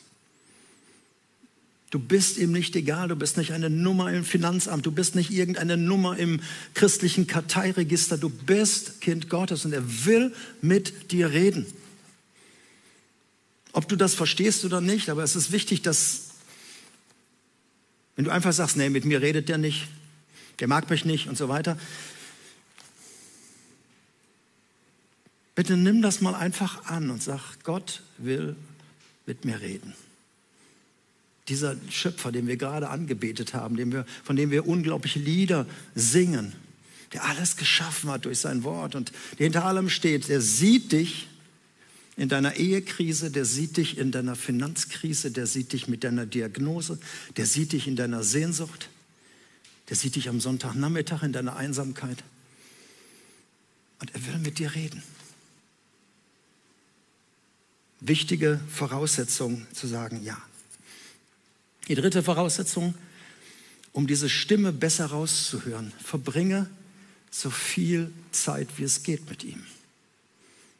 Du 1.95 1.99
bist 1.99 2.37
ihm 2.37 2.51
nicht 2.51 2.75
egal, 2.75 3.07
du 3.07 3.15
bist 3.15 3.37
nicht 3.37 3.51
eine 3.53 3.69
Nummer 3.69 4.11
im 4.11 4.25
Finanzamt, 4.25 4.85
du 4.85 4.91
bist 4.91 5.15
nicht 5.15 5.31
irgendeine 5.31 5.77
Nummer 5.77 6.17
im 6.17 6.41
christlichen 6.73 7.25
Karteiregister, 7.25 8.17
du 8.17 8.29
bist 8.29 8.99
Kind 9.01 9.29
Gottes 9.29 9.65
und 9.65 9.71
er 9.71 10.05
will 10.05 10.33
mit 10.61 11.11
dir 11.11 11.31
reden. 11.31 11.65
Ob 13.71 13.87
du 13.87 13.95
das 13.95 14.13
verstehst 14.13 14.65
oder 14.65 14.81
nicht, 14.81 15.09
aber 15.09 15.23
es 15.23 15.35
ist 15.35 15.51
wichtig, 15.51 15.83
dass, 15.83 16.31
wenn 18.15 18.25
du 18.25 18.31
einfach 18.31 18.53
sagst, 18.53 18.77
nee, 18.77 18.89
mit 18.89 19.05
mir 19.05 19.21
redet 19.21 19.49
der 19.49 19.57
nicht, 19.57 19.87
der 20.59 20.67
mag 20.67 20.89
mich 20.89 21.05
nicht 21.05 21.27
und 21.27 21.37
so 21.37 21.49
weiter, 21.49 21.77
bitte 25.53 25.75
nimm 25.77 26.01
das 26.01 26.21
mal 26.21 26.35
einfach 26.35 26.85
an 26.85 27.09
und 27.09 27.21
sag, 27.21 27.63
Gott 27.63 28.01
will 28.17 28.55
mit 29.25 29.45
mir 29.45 29.59
reden. 29.59 29.93
Dieser 31.47 31.75
Schöpfer, 31.89 32.31
den 32.31 32.47
wir 32.47 32.57
gerade 32.57 32.89
angebetet 32.89 33.53
haben, 33.53 33.75
dem 33.75 33.91
wir, 33.91 34.05
von 34.23 34.35
dem 34.35 34.49
wir 34.49 34.67
unglaubliche 34.67 35.19
Lieder 35.19 35.65
singen, 35.93 36.53
der 37.13 37.25
alles 37.25 37.55
geschaffen 37.55 38.09
hat 38.09 38.25
durch 38.25 38.39
sein 38.39 38.63
Wort 38.63 38.95
und 38.95 39.11
der 39.37 39.45
hinter 39.45 39.65
allem 39.65 39.89
steht, 39.89 40.27
der 40.27 40.41
sieht 40.41 40.91
dich 40.91 41.27
in 42.17 42.29
deiner 42.29 42.55
Ehekrise, 42.55 43.29
der 43.29 43.45
sieht 43.45 43.77
dich 43.77 43.97
in 43.97 44.11
deiner 44.11 44.35
Finanzkrise, 44.35 45.31
der 45.31 45.47
sieht 45.47 45.73
dich 45.73 45.87
mit 45.87 46.03
deiner 46.03 46.25
Diagnose, 46.25 46.97
der 47.35 47.45
sieht 47.45 47.73
dich 47.73 47.87
in 47.87 47.95
deiner 47.95 48.23
Sehnsucht, 48.23 48.89
der 49.89 49.97
sieht 49.97 50.15
dich 50.15 50.29
am 50.29 50.39
Sonntagnachmittag 50.39 51.23
in 51.23 51.33
deiner 51.33 51.57
Einsamkeit. 51.57 52.23
Und 53.99 54.13
er 54.15 54.25
will 54.27 54.37
mit 54.39 54.59
dir 54.59 54.73
reden. 54.75 55.03
Wichtige 57.99 58.59
Voraussetzung 58.69 59.65
zu 59.73 59.87
sagen, 59.87 60.23
ja, 60.23 60.37
die 61.87 61.95
dritte 61.95 62.23
Voraussetzung, 62.23 62.95
um 63.91 64.07
diese 64.07 64.29
Stimme 64.29 64.71
besser 64.73 65.07
rauszuhören, 65.07 65.91
verbringe 66.03 66.69
so 67.29 67.49
viel 67.49 68.11
Zeit, 68.31 68.69
wie 68.77 68.83
es 68.83 69.03
geht 69.03 69.29
mit 69.29 69.43
ihm. 69.43 69.63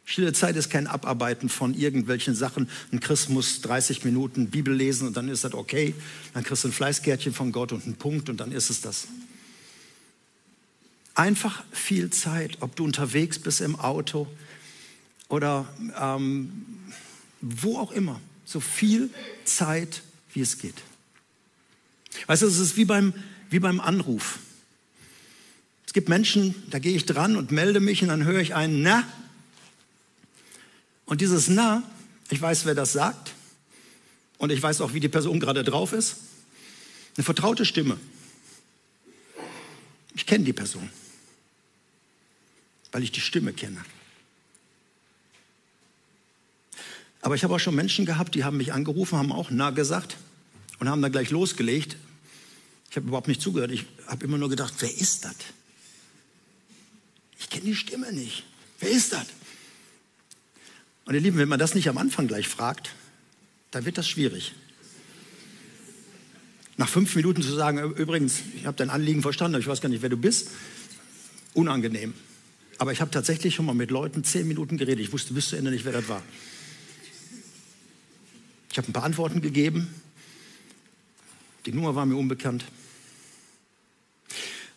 Stille 0.05 0.33
Zeit 0.33 0.55
ist 0.55 0.69
kein 0.69 0.85
Abarbeiten 0.85 1.49
von 1.49 1.73
irgendwelchen 1.73 2.35
Sachen. 2.35 2.69
Ein 2.91 2.99
Christ 2.99 3.29
muss 3.29 3.61
30 3.61 4.05
Minuten 4.05 4.51
Bibel 4.51 4.73
lesen 4.73 5.07
und 5.07 5.17
dann 5.17 5.27
ist 5.29 5.43
das 5.43 5.55
okay. 5.55 5.95
Dann 6.33 6.43
kriegst 6.43 6.63
du 6.63 6.67
ein 6.67 6.73
Fleißkärtchen 6.73 7.33
von 7.33 7.51
Gott 7.51 7.71
und 7.71 7.83
einen 7.85 7.95
Punkt 7.95 8.29
und 8.29 8.39
dann 8.39 8.51
ist 8.51 8.69
es 8.69 8.81
das. 8.81 9.07
Einfach 11.15 11.63
viel 11.71 12.11
Zeit, 12.11 12.57
ob 12.59 12.75
du 12.75 12.83
unterwegs 12.83 13.39
bist 13.39 13.61
im 13.61 13.79
Auto 13.79 14.27
oder 15.27 15.67
ähm, 15.99 16.65
wo 17.41 17.79
auch 17.79 17.91
immer. 17.91 18.21
So 18.45 18.59
viel 18.59 19.09
Zeit, 19.43 20.03
wie 20.33 20.41
es 20.41 20.59
geht. 20.59 20.75
Weißt 22.27 22.43
du, 22.43 22.47
es 22.47 22.59
ist 22.59 22.77
wie 22.77 22.85
beim, 22.85 23.13
wie 23.49 23.59
beim 23.59 23.79
Anruf. 23.79 24.37
Es 25.87 25.93
gibt 25.93 26.09
Menschen, 26.09 26.53
da 26.69 26.77
gehe 26.77 26.95
ich 26.95 27.05
dran 27.05 27.37
und 27.37 27.51
melde 27.51 27.79
mich 27.79 28.03
und 28.03 28.09
dann 28.09 28.23
höre 28.23 28.41
ich 28.41 28.53
ein 28.53 28.83
Na. 28.83 29.03
Und 31.05 31.21
dieses 31.21 31.47
Na, 31.47 31.83
ich 32.29 32.41
weiß, 32.41 32.65
wer 32.65 32.75
das 32.75 32.93
sagt. 32.93 33.33
Und 34.37 34.51
ich 34.51 34.61
weiß 34.61 34.81
auch, 34.81 34.93
wie 34.93 34.99
die 34.99 35.09
Person 35.09 35.39
gerade 35.39 35.63
drauf 35.63 35.93
ist. 35.93 36.17
Eine 37.15 37.23
vertraute 37.23 37.65
Stimme. 37.65 37.97
Ich 40.15 40.25
kenne 40.25 40.43
die 40.43 40.53
Person, 40.53 40.89
weil 42.91 43.03
ich 43.03 43.11
die 43.11 43.21
Stimme 43.21 43.53
kenne. 43.53 43.83
Aber 47.21 47.35
ich 47.35 47.43
habe 47.43 47.55
auch 47.55 47.59
schon 47.59 47.75
Menschen 47.75 48.05
gehabt, 48.05 48.35
die 48.35 48.43
haben 48.43 48.57
mich 48.57 48.71
angerufen, 48.71 49.17
haben 49.17 49.31
auch 49.31 49.49
Na 49.49 49.71
gesagt 49.71 50.17
und 50.79 50.89
haben 50.89 51.01
dann 51.01 51.11
gleich 51.11 51.31
losgelegt. 51.31 51.97
Ich 52.89 52.95
habe 52.95 53.07
überhaupt 53.07 53.27
nicht 53.27 53.41
zugehört. 53.41 53.71
Ich 53.71 53.85
habe 54.07 54.23
immer 54.25 54.37
nur 54.37 54.49
gedacht, 54.49 54.73
wer 54.79 54.93
ist 54.93 55.25
das? 55.25 55.35
Ich 57.39 57.49
kenne 57.49 57.65
die 57.65 57.75
Stimme 57.75 58.11
nicht. 58.13 58.43
Wer 58.79 58.89
ist 58.89 59.13
das? 59.13 59.25
Und 61.05 61.13
ihr 61.13 61.21
Lieben, 61.21 61.37
wenn 61.37 61.49
man 61.49 61.59
das 61.59 61.75
nicht 61.75 61.87
am 61.87 61.97
Anfang 61.97 62.27
gleich 62.27 62.47
fragt, 62.47 62.91
dann 63.71 63.85
wird 63.85 63.97
das 63.97 64.07
schwierig. 64.07 64.53
Nach 66.77 66.89
fünf 66.89 67.15
Minuten 67.15 67.41
zu 67.41 67.53
sagen, 67.53 67.77
übrigens, 67.95 68.41
ich 68.55 68.65
habe 68.65 68.75
dein 68.75 68.89
Anliegen 68.89 69.21
verstanden, 69.21 69.55
aber 69.55 69.61
ich 69.61 69.67
weiß 69.67 69.81
gar 69.81 69.89
nicht, 69.89 70.01
wer 70.01 70.09
du 70.09 70.17
bist, 70.17 70.49
unangenehm. 71.53 72.13
Aber 72.77 72.91
ich 72.91 72.99
habe 72.99 73.11
tatsächlich 73.11 73.55
schon 73.55 73.65
mal 73.65 73.75
mit 73.75 73.91
Leuten 73.91 74.23
zehn 74.23 74.47
Minuten 74.47 74.77
geredet. 74.77 74.99
Ich 74.99 75.13
wusste 75.13 75.33
bis 75.33 75.49
zu 75.49 75.55
Ende 75.55 75.71
nicht, 75.71 75.85
wer 75.85 75.93
das 75.93 76.09
war. 76.09 76.21
Ich 78.71 78.77
habe 78.77 78.89
ein 78.89 78.93
paar 78.93 79.03
Antworten 79.03 79.41
gegeben. 79.41 79.87
Die 81.65 81.71
Nummer 81.71 81.95
war 81.95 82.05
mir 82.05 82.17
unbekannt. 82.17 82.65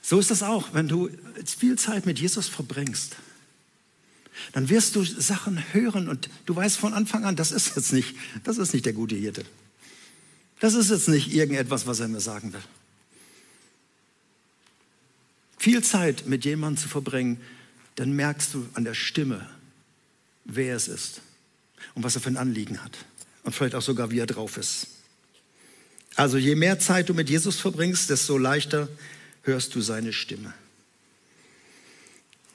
So 0.01 0.21
ist 0.21 0.31
das 0.31 0.43
auch, 0.43 0.73
wenn 0.73 0.87
du 0.87 1.11
viel 1.45 1.77
Zeit 1.77 2.07
mit 2.07 2.19
Jesus 2.21 2.49
verbringst. 2.49 3.17
Dann 4.53 4.69
wirst 4.69 4.97
du 4.97 5.05
Sachen 5.05 5.63
hören 5.73 6.09
und 6.09 6.29
du 6.47 6.57
weißt 6.57 6.77
von 6.77 6.95
Anfang 6.95 7.25
an, 7.25 7.37
das 7.37 7.53
ist 7.53 7.77
jetzt 7.77 7.93
nicht, 7.93 8.17
das 8.45 8.59
ist 8.59 8.73
nicht 8.73 8.87
der 8.87 8.93
gute 8.93 9.17
Hirte. 9.17 9.45
Das 10.61 10.75
ist 10.75 10.91
jetzt 10.91 11.09
nicht 11.09 11.33
irgendetwas, 11.33 11.87
was 11.87 12.01
er 12.01 12.09
mir 12.09 12.21
sagen 12.21 12.53
will. 12.53 12.63
Viel 15.59 15.83
Zeit 15.83 16.27
mit 16.27 16.45
jemandem 16.45 16.83
zu 16.83 16.89
verbringen, 16.89 17.41
dann 17.97 18.13
merkst 18.13 18.55
du 18.55 18.69
an 18.75 18.85
der 18.85 18.95
Stimme, 18.95 19.49
wer 20.45 20.77
es 20.77 20.89
ist 20.89 21.21
und 21.95 22.05
was 22.05 22.15
er 22.15 22.21
für 22.21 22.31
ein 22.31 22.37
Anliegen 22.37 22.83
hat. 22.83 22.97
Und 23.43 23.55
vielleicht 23.55 23.75
auch 23.75 23.83
sogar, 23.83 24.11
wie 24.11 24.19
er 24.19 24.27
drauf 24.27 24.57
ist. 24.57 24.87
Also 26.15 26.39
je 26.39 26.55
mehr 26.55 26.79
Zeit 26.79 27.09
du 27.09 27.15
mit 27.15 27.31
Jesus 27.31 27.61
verbringst, 27.61 28.11
desto 28.11 28.39
leichter 28.39 28.89
hörst 29.43 29.75
du 29.75 29.81
seine 29.81 30.13
Stimme. 30.13 30.53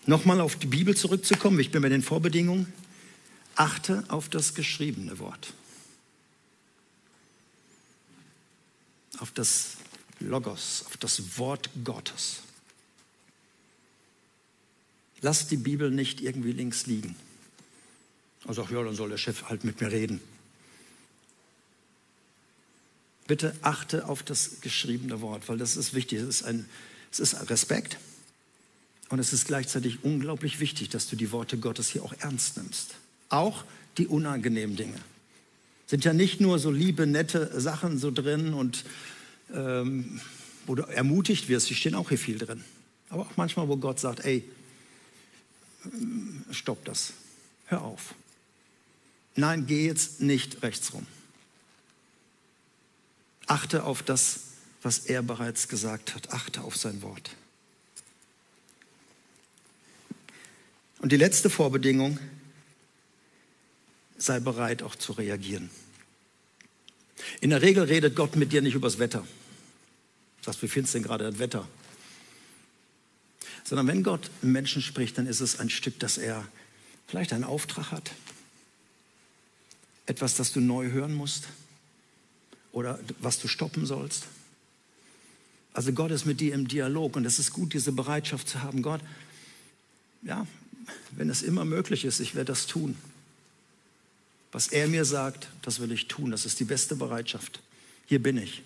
Nochmal 0.05 0.41
auf 0.41 0.55
die 0.55 0.67
Bibel 0.67 0.95
zurückzukommen, 0.95 1.59
ich 1.59 1.71
bin 1.71 1.81
bei 1.81 1.89
den 1.89 2.01
Vorbedingungen. 2.01 2.71
Achte 3.55 4.03
auf 4.07 4.29
das 4.29 4.53
geschriebene 4.53 5.19
Wort. 5.19 5.53
auf 9.23 9.31
das 9.31 9.77
Logos, 10.19 10.83
auf 10.85 10.97
das 10.97 11.37
Wort 11.37 11.69
Gottes. 11.85 12.41
Lass 15.21 15.47
die 15.47 15.55
Bibel 15.55 15.91
nicht 15.91 16.19
irgendwie 16.19 16.51
links 16.51 16.85
liegen. 16.87 17.15
Also, 18.45 18.67
ja, 18.69 18.83
dann 18.83 18.95
soll 18.95 19.09
der 19.09 19.17
Chef 19.17 19.43
halt 19.43 19.63
mit 19.63 19.79
mir 19.79 19.91
reden. 19.91 20.19
Bitte 23.27 23.55
achte 23.61 24.09
auf 24.09 24.21
das 24.23 24.59
geschriebene 24.59 25.21
Wort, 25.21 25.47
weil 25.47 25.57
das 25.57 25.77
ist 25.77 25.93
wichtig. 25.93 26.19
Es 26.19 26.27
ist, 26.27 26.43
ein, 26.43 26.67
es 27.09 27.19
ist 27.19 27.49
Respekt 27.49 27.97
und 29.13 29.19
es 29.19 29.31
ist 29.31 29.45
gleichzeitig 29.45 30.03
unglaublich 30.03 30.59
wichtig, 30.59 30.89
dass 30.89 31.07
du 31.07 31.15
die 31.15 31.31
Worte 31.31 31.59
Gottes 31.59 31.87
hier 31.87 32.01
auch 32.01 32.15
ernst 32.17 32.57
nimmst. 32.57 32.95
Auch 33.29 33.63
die 33.99 34.07
unangenehmen 34.07 34.75
Dinge. 34.75 34.97
Sind 35.85 36.03
ja 36.03 36.13
nicht 36.13 36.41
nur 36.41 36.57
so 36.57 36.71
liebe, 36.71 37.05
nette 37.05 37.61
Sachen 37.61 37.99
so 37.99 38.09
drin 38.09 38.55
und 38.55 38.85
ähm, 39.53 40.19
wo 40.65 40.73
du 40.73 40.81
ermutigt 40.81 41.47
wirst, 41.47 41.69
die 41.69 41.75
stehen 41.75 41.93
auch 41.93 42.09
hier 42.09 42.17
viel 42.17 42.39
drin. 42.39 42.63
Aber 43.09 43.21
auch 43.21 43.37
manchmal, 43.37 43.67
wo 43.67 43.77
Gott 43.77 43.99
sagt, 43.99 44.25
ey, 44.25 44.43
stopp 46.49 46.83
das, 46.83 47.13
hör 47.67 47.83
auf. 47.83 48.15
Nein, 49.35 49.67
geh 49.67 49.85
jetzt 49.85 50.21
nicht 50.21 50.63
rechts 50.63 50.91
rum. 50.91 51.05
Achte 53.45 53.83
auf 53.83 54.01
das, 54.01 54.39
was 54.81 54.97
er 54.97 55.21
bereits 55.21 55.67
gesagt 55.67 56.15
hat. 56.15 56.31
Achte 56.31 56.61
auf 56.61 56.75
sein 56.75 57.03
Wort. 57.03 57.35
Und 61.03 61.11
die 61.11 61.17
letzte 61.17 61.49
Vorbedingung, 61.49 62.17
sei 64.17 64.39
bereit 64.39 64.83
auch 64.83 64.95
zu 64.95 65.11
reagieren. 65.11 65.69
In 67.41 67.49
der 67.49 67.61
Regel 67.61 67.83
redet 67.83 68.15
Gott 68.15 68.37
mit 68.37 68.53
dir 68.53 68.61
nicht 68.61 68.75
übers 68.75 68.99
Wetter. 68.99 69.27
Sagst, 70.41 70.63
wie 70.63 70.69
findest 70.69 70.93
du 70.93 70.99
denn 70.99 71.03
gerade 71.05 71.25
das 71.25 71.39
Wetter? 71.39 71.67
Sondern 73.65 73.87
wenn 73.87 74.01
Gott 74.01 74.31
Menschen 74.41 74.81
spricht, 74.81 75.17
dann 75.17 75.27
ist 75.27 75.41
es 75.41 75.59
ein 75.59 75.69
Stück, 75.69 75.99
dass 75.99 76.17
er 76.17 76.47
vielleicht 77.05 77.33
einen 77.33 77.43
Auftrag 77.43 77.91
hat. 77.91 78.11
Etwas, 80.05 80.35
das 80.35 80.53
du 80.53 80.61
neu 80.61 80.89
hören 80.89 81.13
musst. 81.13 81.49
Oder 82.71 82.97
was 83.19 83.39
du 83.39 83.49
stoppen 83.49 83.85
sollst. 83.85 84.23
Also 85.73 85.91
Gott 85.91 86.11
ist 86.11 86.23
mit 86.23 86.39
dir 86.39 86.53
im 86.53 86.69
Dialog 86.69 87.17
und 87.17 87.25
es 87.25 87.39
ist 87.39 87.51
gut, 87.51 87.73
diese 87.73 87.91
Bereitschaft 87.91 88.47
zu 88.47 88.61
haben. 88.61 88.81
Gott, 88.81 89.01
ja, 90.21 90.47
wenn 91.11 91.29
es 91.29 91.41
immer 91.41 91.65
möglich 91.65 92.05
ist, 92.05 92.19
ich 92.19 92.35
werde 92.35 92.51
das 92.51 92.67
tun. 92.67 92.95
Was 94.51 94.67
er 94.67 94.87
mir 94.87 95.05
sagt, 95.05 95.47
das 95.61 95.79
will 95.79 95.91
ich 95.91 96.07
tun. 96.07 96.31
Das 96.31 96.45
ist 96.45 96.59
die 96.59 96.65
beste 96.65 96.95
Bereitschaft. 96.95 97.61
Hier 98.05 98.21
bin 98.21 98.37
ich. 98.37 98.61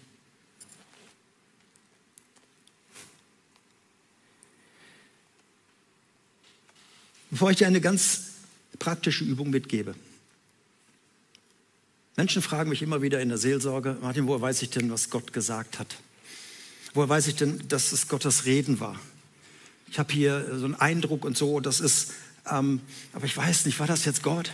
Bevor 7.29 7.51
ich 7.51 7.57
dir 7.57 7.67
eine 7.67 7.81
ganz 7.81 8.31
praktische 8.79 9.23
Übung 9.23 9.49
mitgebe. 9.49 9.95
Menschen 12.15 12.41
fragen 12.41 12.69
mich 12.69 12.81
immer 12.81 13.01
wieder 13.01 13.21
in 13.21 13.29
der 13.29 13.37
Seelsorge, 13.37 13.97
Martin, 14.01 14.27
woher 14.27 14.41
weiß 14.41 14.61
ich 14.63 14.71
denn, 14.71 14.89
was 14.91 15.09
Gott 15.09 15.33
gesagt 15.33 15.77
hat? 15.77 15.97
Woher 16.93 17.09
weiß 17.09 17.27
ich 17.27 17.35
denn, 17.35 17.67
dass 17.67 17.91
es 17.91 18.07
Gottes 18.07 18.45
Reden 18.45 18.79
war? 18.79 18.99
Ich 19.89 19.99
habe 19.99 20.13
hier 20.13 20.57
so 20.57 20.65
einen 20.65 20.75
Eindruck 20.75 21.25
und 21.25 21.37
so, 21.37 21.59
das 21.59 21.79
ist, 21.79 22.13
ähm, 22.49 22.81
aber 23.13 23.25
ich 23.25 23.35
weiß 23.35 23.65
nicht, 23.65 23.79
war 23.79 23.87
das 23.87 24.05
jetzt 24.05 24.23
Gott? 24.23 24.51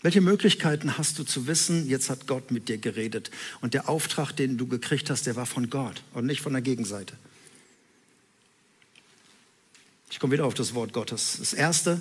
Welche 0.00 0.20
Möglichkeiten 0.20 0.96
hast 0.96 1.18
du 1.18 1.24
zu 1.24 1.46
wissen, 1.48 1.88
jetzt 1.88 2.08
hat 2.08 2.26
Gott 2.28 2.50
mit 2.50 2.68
dir 2.68 2.78
geredet 2.78 3.30
und 3.60 3.74
der 3.74 3.88
Auftrag, 3.88 4.32
den 4.32 4.56
du 4.56 4.66
gekriegt 4.68 5.10
hast, 5.10 5.26
der 5.26 5.34
war 5.34 5.46
von 5.46 5.70
Gott 5.70 6.02
und 6.14 6.26
nicht 6.26 6.40
von 6.40 6.52
der 6.52 6.62
Gegenseite? 6.62 7.16
Ich 10.10 10.20
komme 10.20 10.32
wieder 10.32 10.46
auf 10.46 10.54
das 10.54 10.74
Wort 10.74 10.92
Gottes. 10.92 11.36
Das 11.38 11.52
Erste, 11.52 12.00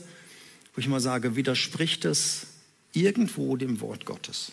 wo 0.74 0.80
ich 0.80 0.88
mal 0.88 1.00
sage, 1.00 1.36
widerspricht 1.36 2.06
es 2.06 2.48
irgendwo 2.94 3.58
dem 3.58 3.82
Wort 3.82 4.06
Gottes? 4.06 4.52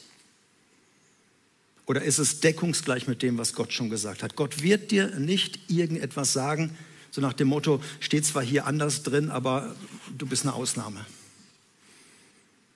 Oder 1.86 2.02
ist 2.02 2.18
es 2.18 2.40
deckungsgleich 2.40 3.06
mit 3.06 3.22
dem, 3.22 3.36
was 3.36 3.52
Gott 3.52 3.72
schon 3.72 3.90
gesagt 3.90 4.22
hat? 4.22 4.36
Gott 4.36 4.62
wird 4.62 4.90
dir 4.90 5.18
nicht 5.18 5.58
irgendetwas 5.68 6.32
sagen, 6.32 6.76
so 7.10 7.20
nach 7.20 7.32
dem 7.34 7.48
Motto, 7.48 7.80
steht 8.00 8.26
zwar 8.26 8.42
hier 8.42 8.66
anders 8.66 9.02
drin, 9.02 9.30
aber 9.30 9.74
du 10.16 10.26
bist 10.26 10.42
eine 10.42 10.54
Ausnahme. 10.54 11.04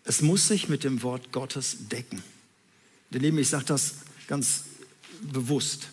Es 0.05 0.23
muss 0.23 0.47
sich 0.47 0.69
mit 0.69 0.85
dem 0.85 1.03
Wort 1.03 1.33
Gottes 1.33 1.89
decken. 1.91 2.23
Ihr 3.11 3.21
Lieben, 3.21 3.39
ich 3.39 3.49
sage 3.49 3.65
das 3.65 3.95
ganz 4.27 4.65
bewusst. 5.21 5.89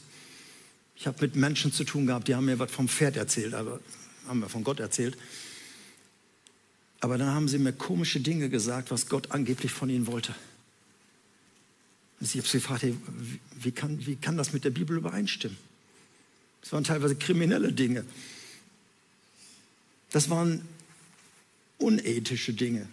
Ich 0.95 1.07
habe 1.07 1.17
mit 1.21 1.35
Menschen 1.35 1.73
zu 1.73 1.83
tun 1.83 2.05
gehabt, 2.05 2.27
die 2.27 2.35
haben 2.35 2.45
mir 2.45 2.59
was 2.59 2.71
vom 2.71 2.87
Pferd 2.87 3.17
erzählt, 3.17 3.53
aber 3.53 3.79
haben 4.27 4.39
wir 4.39 4.49
von 4.49 4.63
Gott 4.63 4.79
erzählt. 4.79 5.17
Aber 6.99 7.17
dann 7.17 7.29
haben 7.29 7.47
sie 7.47 7.57
mir 7.57 7.73
komische 7.73 8.19
Dinge 8.19 8.49
gesagt, 8.49 8.91
was 8.91 9.07
Gott 9.07 9.31
angeblich 9.31 9.71
von 9.71 9.89
ihnen 9.89 10.07
wollte. 10.07 10.35
Ich 12.21 12.35
habe 12.37 12.47
sie 12.47 12.57
gefragt, 12.57 12.83
hey, 12.83 12.95
wie, 13.55 13.71
kann, 13.71 14.05
wie 14.05 14.15
kann 14.15 14.37
das 14.37 14.53
mit 14.53 14.63
der 14.63 14.69
Bibel 14.69 14.97
übereinstimmen? 14.97 15.57
Das 16.61 16.71
waren 16.71 16.83
teilweise 16.83 17.15
kriminelle 17.15 17.71
Dinge. 17.71 18.05
Das 20.11 20.29
waren 20.29 20.67
unethische 21.77 22.53
Dinge. 22.53 22.87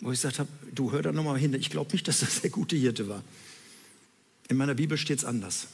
Wo 0.00 0.10
ich 0.10 0.18
gesagt 0.18 0.38
habe, 0.38 0.48
du 0.74 0.92
hör 0.92 1.02
da 1.02 1.12
nochmal 1.12 1.38
hin, 1.38 1.54
ich 1.54 1.70
glaube 1.70 1.92
nicht, 1.92 2.08
dass 2.08 2.20
das 2.20 2.40
der 2.40 2.50
gute 2.50 2.76
Hirte 2.76 3.08
war. 3.08 3.22
In 4.48 4.56
meiner 4.56 4.74
Bibel 4.74 4.96
steht 4.96 5.18
es 5.18 5.24
anders. 5.24 5.66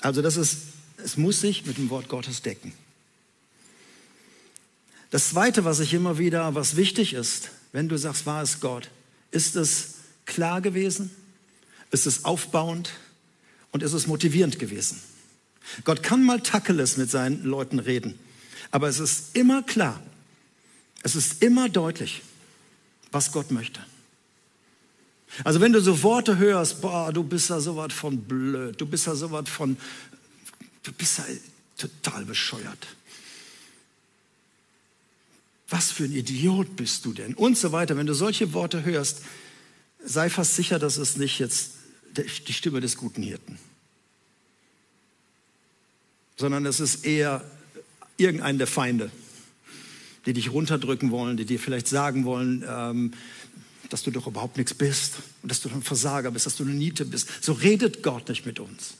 Also 0.00 0.22
das 0.22 0.36
ist, 0.36 0.58
es 0.98 1.16
muss 1.16 1.40
sich 1.40 1.66
mit 1.66 1.78
dem 1.78 1.90
Wort 1.90 2.08
Gottes 2.08 2.42
decken. 2.42 2.72
Das 5.10 5.30
Zweite, 5.30 5.64
was 5.64 5.80
ich 5.80 5.94
immer 5.94 6.18
wieder, 6.18 6.54
was 6.54 6.76
wichtig 6.76 7.14
ist, 7.14 7.50
wenn 7.72 7.88
du 7.88 7.96
sagst, 7.96 8.26
war 8.26 8.42
es 8.42 8.60
Gott, 8.60 8.90
ist 9.30 9.56
es 9.56 9.94
klar 10.26 10.60
gewesen, 10.60 11.10
ist 11.90 12.06
es 12.06 12.24
aufbauend 12.24 12.90
und 13.72 13.82
ist 13.82 13.92
es 13.92 14.06
motivierend 14.06 14.58
gewesen. 14.58 15.00
Gott 15.84 16.02
kann 16.02 16.24
mal 16.24 16.40
Tacheles 16.40 16.96
mit 16.96 17.10
seinen 17.10 17.44
Leuten 17.44 17.78
reden, 17.78 18.18
aber 18.70 18.88
es 18.88 18.98
ist 18.98 19.36
immer 19.36 19.62
klar, 19.62 20.02
Es 21.02 21.14
ist 21.14 21.42
immer 21.42 21.68
deutlich, 21.68 22.22
was 23.12 23.32
Gott 23.32 23.50
möchte. 23.50 23.80
Also 25.44 25.60
wenn 25.60 25.72
du 25.72 25.80
so 25.80 26.02
Worte 26.02 26.38
hörst, 26.38 26.80
boah, 26.80 27.12
du 27.12 27.22
bist 27.22 27.50
ja 27.50 27.60
so 27.60 27.76
was 27.76 27.92
von 27.92 28.18
blöd, 28.18 28.80
du 28.80 28.86
bist 28.86 29.06
ja 29.06 29.14
so 29.14 29.30
was 29.30 29.48
von, 29.48 29.76
du 30.82 30.92
bist 30.92 31.18
ja 31.18 31.24
total 31.76 32.24
bescheuert. 32.24 32.86
Was 35.68 35.90
für 35.92 36.04
ein 36.04 36.12
Idiot 36.12 36.76
bist 36.76 37.04
du 37.04 37.12
denn? 37.12 37.34
Und 37.34 37.58
so 37.58 37.72
weiter. 37.72 37.96
Wenn 37.96 38.06
du 38.06 38.14
solche 38.14 38.52
Worte 38.54 38.84
hörst, 38.84 39.22
sei 40.02 40.30
fast 40.30 40.56
sicher, 40.56 40.78
dass 40.78 40.96
es 40.96 41.16
nicht 41.16 41.38
jetzt 41.38 41.72
die 42.16 42.52
Stimme 42.52 42.80
des 42.80 42.96
guten 42.96 43.22
Hirten, 43.22 43.58
sondern 46.36 46.64
es 46.66 46.80
ist 46.80 47.04
eher 47.04 47.44
irgendein 48.16 48.58
der 48.58 48.66
Feinde, 48.66 49.10
die 50.24 50.32
dich 50.32 50.50
runterdrücken 50.50 51.10
wollen, 51.10 51.36
die 51.36 51.44
dir 51.44 51.60
vielleicht 51.60 51.86
sagen 51.86 52.24
wollen, 52.24 52.64
ähm, 52.66 53.12
dass 53.90 54.02
du 54.02 54.10
doch 54.10 54.26
überhaupt 54.26 54.56
nichts 54.56 54.74
bist 54.74 55.16
und 55.42 55.50
dass 55.50 55.60
du 55.60 55.68
ein 55.68 55.82
Versager 55.82 56.30
bist, 56.30 56.46
dass 56.46 56.56
du 56.56 56.64
eine 56.64 56.74
Niete 56.74 57.04
bist. 57.04 57.28
So 57.42 57.52
redet 57.52 58.02
Gott 58.02 58.28
nicht 58.28 58.46
mit 58.46 58.60
uns. 58.60 58.94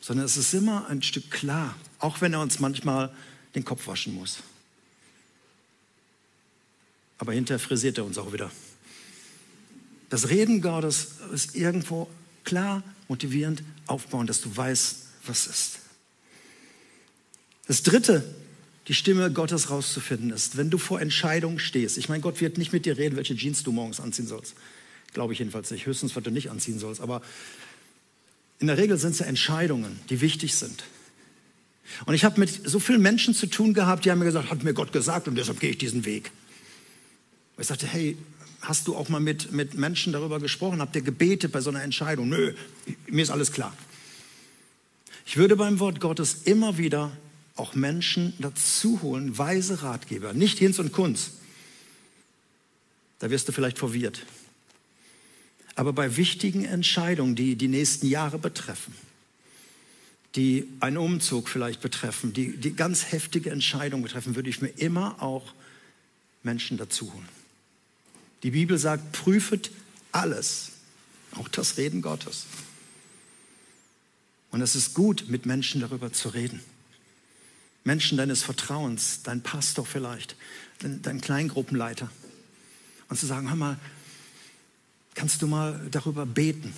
Sondern 0.00 0.26
es 0.26 0.36
ist 0.36 0.54
immer 0.54 0.88
ein 0.88 1.02
Stück 1.02 1.30
klar, 1.30 1.76
auch 1.98 2.20
wenn 2.20 2.32
er 2.32 2.40
uns 2.40 2.60
manchmal 2.60 3.14
den 3.54 3.64
Kopf 3.64 3.86
waschen 3.86 4.14
muss. 4.14 4.38
Aber 7.18 7.32
hinterher 7.32 7.58
frisiert 7.58 7.98
er 7.98 8.04
uns 8.04 8.18
auch 8.18 8.32
wieder. 8.32 8.50
Das 10.08 10.28
Reden 10.30 10.62
Gottes 10.62 11.08
ist 11.32 11.54
irgendwo 11.54 12.08
klar, 12.44 12.82
motivierend, 13.08 13.62
aufbauend, 13.86 14.30
dass 14.30 14.40
du 14.40 14.56
weißt, 14.56 14.96
was 15.26 15.46
ist. 15.46 15.78
Das 17.66 17.82
Dritte, 17.82 18.24
die 18.86 18.94
Stimme 18.94 19.30
Gottes 19.30 19.68
rauszufinden 19.68 20.30
ist, 20.30 20.56
wenn 20.56 20.70
du 20.70 20.78
vor 20.78 21.00
Entscheidungen 21.00 21.58
stehst. 21.58 21.98
Ich 21.98 22.08
meine, 22.08 22.22
Gott 22.22 22.40
wird 22.40 22.56
nicht 22.56 22.72
mit 22.72 22.86
dir 22.86 22.96
reden, 22.96 23.16
welche 23.16 23.36
Jeans 23.36 23.62
du 23.62 23.72
morgens 23.72 24.00
anziehen 24.00 24.26
sollst. 24.26 24.54
Glaube 25.12 25.34
ich 25.34 25.38
jedenfalls 25.40 25.70
nicht. 25.70 25.84
Höchstens, 25.84 26.16
was 26.16 26.22
du 26.22 26.30
nicht 26.30 26.50
anziehen 26.50 26.78
sollst. 26.78 27.02
Aber 27.02 27.20
in 28.58 28.66
der 28.66 28.78
Regel 28.78 28.96
sind 28.96 29.10
es 29.10 29.18
ja 29.18 29.26
Entscheidungen, 29.26 30.00
die 30.08 30.22
wichtig 30.22 30.54
sind. 30.54 30.84
Und 32.06 32.14
ich 32.14 32.24
habe 32.24 32.40
mit 32.40 32.68
so 32.68 32.80
vielen 32.80 33.02
Menschen 33.02 33.34
zu 33.34 33.46
tun 33.46 33.74
gehabt, 33.74 34.04
die 34.04 34.10
haben 34.10 34.18
mir 34.18 34.26
gesagt, 34.26 34.50
hat 34.50 34.62
mir 34.62 34.74
Gott 34.74 34.92
gesagt 34.92 35.28
und 35.28 35.36
deshalb 35.36 35.60
gehe 35.60 35.70
ich 35.70 35.78
diesen 35.78 36.04
Weg. 36.04 36.30
Und 37.58 37.62
ich 37.62 37.66
sagte, 37.66 37.88
hey, 37.88 38.16
hast 38.60 38.86
du 38.86 38.94
auch 38.94 39.08
mal 39.08 39.18
mit, 39.18 39.50
mit 39.50 39.74
Menschen 39.74 40.12
darüber 40.12 40.38
gesprochen? 40.38 40.80
Habt 40.80 40.94
ihr 40.94 41.02
gebetet 41.02 41.50
bei 41.50 41.60
so 41.60 41.70
einer 41.70 41.82
Entscheidung? 41.82 42.28
Nö, 42.28 42.54
mir 43.08 43.20
ist 43.20 43.30
alles 43.30 43.50
klar. 43.50 43.76
Ich 45.26 45.36
würde 45.36 45.56
beim 45.56 45.80
Wort 45.80 45.98
Gottes 45.98 46.42
immer 46.44 46.78
wieder 46.78 47.10
auch 47.56 47.74
Menschen 47.74 48.32
dazu 48.38 49.02
holen, 49.02 49.38
weise 49.38 49.82
Ratgeber, 49.82 50.34
nicht 50.34 50.60
Hinz 50.60 50.78
und 50.78 50.92
Kunz. 50.92 51.32
Da 53.18 53.28
wirst 53.28 53.48
du 53.48 53.52
vielleicht 53.52 53.78
verwirrt. 53.78 54.24
Aber 55.74 55.92
bei 55.92 56.16
wichtigen 56.16 56.64
Entscheidungen, 56.64 57.34
die 57.34 57.56
die 57.56 57.66
nächsten 57.66 58.06
Jahre 58.06 58.38
betreffen, 58.38 58.94
die 60.36 60.68
einen 60.78 60.98
Umzug 60.98 61.48
vielleicht 61.48 61.80
betreffen, 61.80 62.32
die, 62.32 62.56
die 62.56 62.76
ganz 62.76 63.10
heftige 63.10 63.50
Entscheidungen 63.50 64.04
betreffen, 64.04 64.36
würde 64.36 64.48
ich 64.48 64.62
mir 64.62 64.68
immer 64.68 65.20
auch 65.20 65.54
Menschen 66.44 66.76
dazu 66.76 67.12
holen. 67.12 67.37
Die 68.42 68.50
Bibel 68.52 68.78
sagt, 68.78 69.12
prüfet 69.12 69.70
alles, 70.12 70.72
auch 71.36 71.48
das 71.48 71.76
Reden 71.76 72.02
Gottes. 72.02 72.46
Und 74.50 74.62
es 74.62 74.74
ist 74.74 74.94
gut, 74.94 75.26
mit 75.28 75.46
Menschen 75.46 75.80
darüber 75.80 76.12
zu 76.12 76.28
reden. 76.30 76.60
Menschen 77.84 78.18
deines 78.18 78.42
Vertrauens, 78.42 79.22
dein 79.22 79.42
Pastor 79.42 79.84
vielleicht, 79.84 80.36
dein 80.80 81.20
Kleingruppenleiter. 81.20 82.10
Und 83.08 83.18
zu 83.18 83.26
sagen, 83.26 83.48
hör 83.48 83.56
mal, 83.56 83.78
kannst 85.14 85.42
du 85.42 85.46
mal 85.46 85.88
darüber 85.90 86.26
beten? 86.26 86.74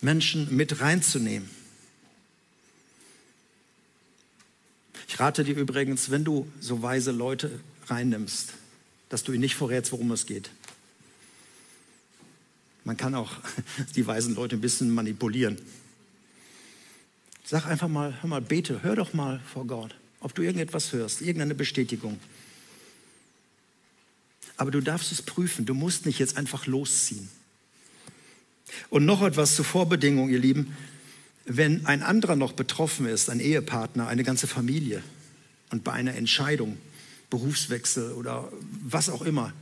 Menschen 0.00 0.54
mit 0.56 0.80
reinzunehmen. 0.80 1.48
Ich 5.08 5.20
rate 5.20 5.44
dir 5.44 5.56
übrigens, 5.56 6.10
wenn 6.10 6.24
du 6.24 6.50
so 6.60 6.82
weise 6.82 7.10
Leute 7.10 7.60
reinnimmst, 7.86 8.54
dass 9.12 9.24
du 9.24 9.32
ihnen 9.32 9.42
nicht 9.42 9.56
verrätst, 9.56 9.92
worum 9.92 10.10
es 10.12 10.24
geht. 10.24 10.48
Man 12.82 12.96
kann 12.96 13.14
auch 13.14 13.30
die 13.94 14.06
weisen 14.06 14.34
Leute 14.34 14.56
ein 14.56 14.62
bisschen 14.62 14.90
manipulieren. 14.90 15.58
Sag 17.44 17.66
einfach 17.66 17.88
mal, 17.88 18.16
hör 18.22 18.30
mal, 18.30 18.40
bete, 18.40 18.82
hör 18.82 18.96
doch 18.96 19.12
mal 19.12 19.38
vor 19.52 19.66
Gott, 19.66 19.94
ob 20.20 20.34
du 20.34 20.40
irgendetwas 20.40 20.94
hörst, 20.94 21.20
irgendeine 21.20 21.54
Bestätigung. 21.54 22.18
Aber 24.56 24.70
du 24.70 24.80
darfst 24.80 25.12
es 25.12 25.20
prüfen, 25.20 25.66
du 25.66 25.74
musst 25.74 26.06
nicht 26.06 26.18
jetzt 26.18 26.38
einfach 26.38 26.66
losziehen. 26.66 27.28
Und 28.88 29.04
noch 29.04 29.20
etwas 29.20 29.56
zur 29.56 29.66
Vorbedingung, 29.66 30.30
ihr 30.30 30.38
Lieben. 30.38 30.74
Wenn 31.44 31.84
ein 31.84 32.02
anderer 32.02 32.36
noch 32.36 32.52
betroffen 32.52 33.04
ist, 33.04 33.28
ein 33.28 33.40
Ehepartner, 33.40 34.08
eine 34.08 34.24
ganze 34.24 34.46
Familie, 34.46 35.02
und 35.68 35.84
bei 35.84 35.92
einer 35.92 36.14
Entscheidung, 36.14 36.78
Berufswechsel 37.32 38.12
oder 38.12 38.52
was 38.82 39.08
auch 39.08 39.22
immer, 39.22 39.54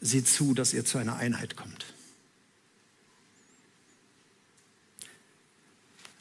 sieh 0.00 0.24
zu, 0.24 0.52
dass 0.52 0.74
ihr 0.74 0.84
zu 0.84 0.98
einer 0.98 1.16
Einheit 1.16 1.54
kommt. 1.54 1.86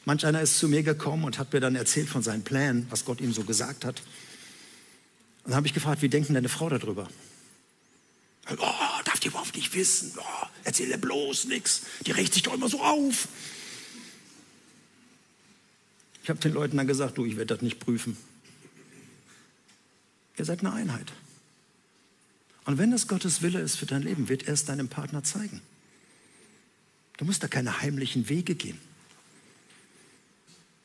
Manch 0.05 0.27
einer 0.27 0.41
ist 0.41 0.59
zu 0.59 0.69
mir 0.69 0.83
gekommen 0.83 1.23
und 1.23 1.39
hat 1.39 1.53
mir 1.53 1.59
dann 1.59 1.75
erzählt 1.75 2.07
von 2.07 2.21
seinen 2.21 2.43
Plänen, 2.43 2.85
was 2.91 3.03
Gott 3.03 3.19
ihm 3.19 3.33
so 3.33 3.43
gesagt 3.43 3.83
hat. 3.83 4.01
Und 5.43 5.49
dann 5.49 5.55
habe 5.55 5.65
ich 5.65 5.73
gefragt, 5.73 6.03
wie 6.03 6.09
denkt 6.09 6.29
deine 6.29 6.49
Frau 6.49 6.69
darüber? 6.69 7.09
Oh, 8.51 9.01
darf 9.05 9.19
die 9.19 9.29
überhaupt 9.29 9.55
nicht 9.55 9.73
wissen. 9.73 10.13
Oh, 10.17 10.45
erzähl 10.65 10.87
ihr 10.87 10.99
bloß 10.99 11.45
nichts. 11.45 11.81
Die 12.05 12.11
regt 12.11 12.35
sich 12.35 12.43
doch 12.43 12.53
immer 12.53 12.69
so 12.69 12.79
auf. 12.79 13.27
Ich 16.21 16.29
habe 16.29 16.39
den 16.39 16.53
Leuten 16.53 16.77
dann 16.77 16.87
gesagt, 16.87 17.17
du, 17.17 17.25
ich 17.25 17.37
werde 17.37 17.55
das 17.55 17.63
nicht 17.63 17.79
prüfen. 17.79 18.15
Ihr 20.37 20.45
seid 20.45 20.59
eine 20.59 20.73
Einheit. 20.73 21.11
Und 22.65 22.77
wenn 22.77 22.91
das 22.91 23.07
Gottes 23.07 23.41
Wille 23.41 23.59
ist 23.59 23.77
für 23.77 23.85
dein 23.85 24.03
Leben, 24.03 24.29
wird 24.29 24.43
er 24.43 24.53
es 24.53 24.65
deinem 24.65 24.89
Partner 24.89 25.23
zeigen. 25.23 25.61
Du 27.17 27.25
musst 27.25 27.41
da 27.41 27.47
keine 27.47 27.81
heimlichen 27.81 28.29
Wege 28.29 28.55
gehen. 28.55 28.79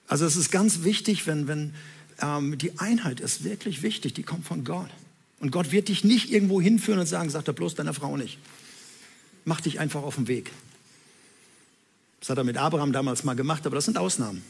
Also 0.07 0.25
es 0.25 0.37
ist 0.37 0.51
ganz 0.51 0.83
wichtig, 0.85 1.27
wenn, 1.27 1.49
wenn 1.49 1.75
ähm, 2.21 2.57
die 2.59 2.79
Einheit 2.79 3.21
ist 3.21 3.45
wirklich 3.45 3.83
wichtig, 3.83 4.15
die 4.15 4.23
kommt 4.23 4.47
von 4.47 4.65
Gott. 4.65 4.91
Und 5.41 5.51
Gott 5.51 5.73
wird 5.73 5.89
dich 5.89 6.05
nicht 6.05 6.31
irgendwo 6.31 6.61
hinführen 6.61 7.01
und 7.01 7.07
sagen, 7.07 7.29
sag 7.31 7.45
da 7.45 7.53
bloß 7.53 7.75
deiner 7.75 7.95
Frau 7.95 8.17
nicht. 8.17 8.39
Mach 9.45 9.61
dich 9.61 9.81
einfach 9.81 10.03
auf 10.03 10.15
den 10.15 10.29
Weg. 10.29 10.53
Das 12.21 12.31
hat 12.31 12.39
er 12.39 12.45
mit 12.45 12.57
Abraham 12.57 12.93
damals 12.93 13.25
mal 13.25 13.35
gemacht, 13.35 13.67
aber 13.67 13.75
das 13.75 13.87
sind 13.87 13.99
Ausnahmen. 13.99 14.43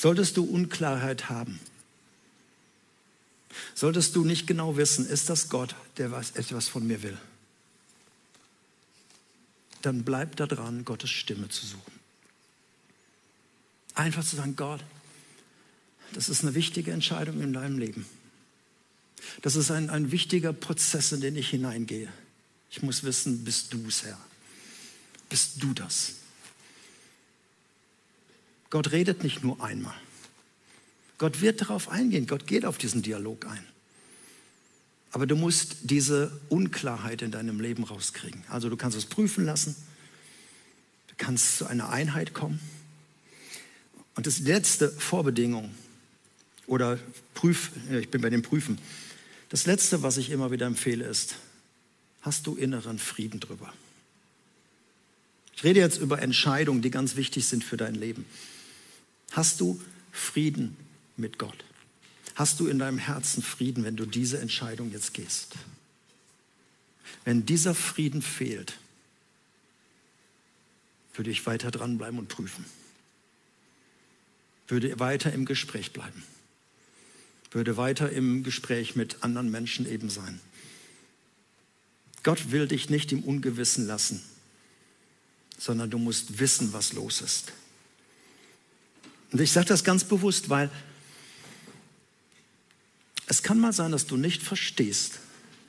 Solltest 0.00 0.38
du 0.38 0.44
Unklarheit 0.44 1.28
haben, 1.28 1.60
solltest 3.74 4.16
du 4.16 4.24
nicht 4.24 4.46
genau 4.46 4.78
wissen, 4.78 5.06
ist 5.06 5.28
das 5.28 5.50
Gott, 5.50 5.74
der 5.98 6.10
was, 6.10 6.30
etwas 6.30 6.68
von 6.68 6.86
mir 6.86 7.02
will, 7.02 7.18
dann 9.82 10.02
bleib 10.02 10.36
da 10.36 10.46
dran, 10.46 10.86
Gottes 10.86 11.10
Stimme 11.10 11.50
zu 11.50 11.66
suchen. 11.66 11.92
Einfach 13.92 14.24
zu 14.24 14.36
sagen, 14.36 14.56
Gott, 14.56 14.82
das 16.14 16.30
ist 16.30 16.44
eine 16.44 16.54
wichtige 16.54 16.92
Entscheidung 16.92 17.42
in 17.42 17.52
deinem 17.52 17.78
Leben. 17.78 18.06
Das 19.42 19.54
ist 19.54 19.70
ein, 19.70 19.90
ein 19.90 20.12
wichtiger 20.12 20.54
Prozess, 20.54 21.12
in 21.12 21.20
den 21.20 21.36
ich 21.36 21.50
hineingehe. 21.50 22.10
Ich 22.70 22.80
muss 22.80 23.04
wissen, 23.04 23.44
bist 23.44 23.74
du 23.74 23.86
es, 23.86 24.04
Herr? 24.04 24.18
Bist 25.28 25.62
du 25.62 25.74
das? 25.74 26.19
Gott 28.70 28.92
redet 28.92 29.22
nicht 29.24 29.42
nur 29.42 29.62
einmal. 29.62 29.94
Gott 31.18 31.40
wird 31.42 31.60
darauf 31.60 31.88
eingehen. 31.88 32.26
Gott 32.26 32.46
geht 32.46 32.64
auf 32.64 32.78
diesen 32.78 33.02
Dialog 33.02 33.46
ein. 33.46 33.64
Aber 35.12 35.26
du 35.26 35.34
musst 35.34 35.76
diese 35.82 36.30
Unklarheit 36.48 37.20
in 37.20 37.32
deinem 37.32 37.60
Leben 37.60 37.84
rauskriegen. 37.84 38.42
Also 38.48 38.70
du 38.70 38.76
kannst 38.76 38.96
es 38.96 39.06
prüfen 39.06 39.44
lassen, 39.44 39.74
du 41.08 41.14
kannst 41.18 41.58
zu 41.58 41.66
einer 41.66 41.90
Einheit 41.90 42.32
kommen. 42.32 42.60
Und 44.14 44.26
das 44.26 44.38
letzte 44.38 44.88
Vorbedingung 44.88 45.74
oder 46.66 46.98
Prüf, 47.34 47.72
ich 47.90 48.08
bin 48.10 48.20
bei 48.20 48.30
den 48.30 48.42
Prüfen. 48.42 48.78
Das 49.48 49.66
letzte, 49.66 50.02
was 50.02 50.16
ich 50.16 50.30
immer 50.30 50.52
wieder 50.52 50.66
empfehle, 50.66 51.04
ist, 51.04 51.34
hast 52.22 52.46
du 52.46 52.54
inneren 52.54 53.00
Frieden 53.00 53.40
drüber? 53.40 53.72
Ich 55.56 55.64
rede 55.64 55.80
jetzt 55.80 55.98
über 55.98 56.22
Entscheidungen, 56.22 56.82
die 56.82 56.90
ganz 56.90 57.16
wichtig 57.16 57.46
sind 57.46 57.64
für 57.64 57.76
dein 57.76 57.94
Leben. 57.94 58.24
Hast 59.30 59.60
du 59.60 59.80
Frieden 60.12 60.76
mit 61.16 61.38
Gott? 61.38 61.64
Hast 62.34 62.60
du 62.60 62.66
in 62.66 62.78
deinem 62.78 62.98
Herzen 62.98 63.42
Frieden, 63.42 63.84
wenn 63.84 63.96
du 63.96 64.06
diese 64.06 64.38
Entscheidung 64.40 64.90
jetzt 64.92 65.14
gehst? 65.14 65.54
Wenn 67.24 67.46
dieser 67.46 67.74
Frieden 67.74 68.22
fehlt, 68.22 68.78
würde 71.14 71.30
ich 71.30 71.44
weiter 71.46 71.70
dranbleiben 71.70 72.18
und 72.18 72.28
prüfen. 72.28 72.64
Würde 74.68 74.98
weiter 75.00 75.32
im 75.32 75.44
Gespräch 75.44 75.92
bleiben. 75.92 76.22
Würde 77.50 77.76
weiter 77.76 78.10
im 78.10 78.42
Gespräch 78.44 78.96
mit 78.96 79.22
anderen 79.22 79.50
Menschen 79.50 79.86
eben 79.90 80.08
sein. 80.08 80.40
Gott 82.22 82.52
will 82.52 82.68
dich 82.68 82.90
nicht 82.90 83.12
im 83.12 83.24
Ungewissen 83.24 83.86
lassen, 83.86 84.22
sondern 85.58 85.90
du 85.90 85.98
musst 85.98 86.38
wissen, 86.38 86.72
was 86.72 86.92
los 86.92 87.20
ist. 87.20 87.52
Und 89.32 89.40
ich 89.40 89.52
sage 89.52 89.66
das 89.66 89.84
ganz 89.84 90.04
bewusst, 90.04 90.48
weil 90.48 90.70
es 93.26 93.42
kann 93.42 93.60
mal 93.60 93.72
sein, 93.72 93.92
dass 93.92 94.06
du 94.06 94.16
nicht 94.16 94.42
verstehst, 94.42 95.20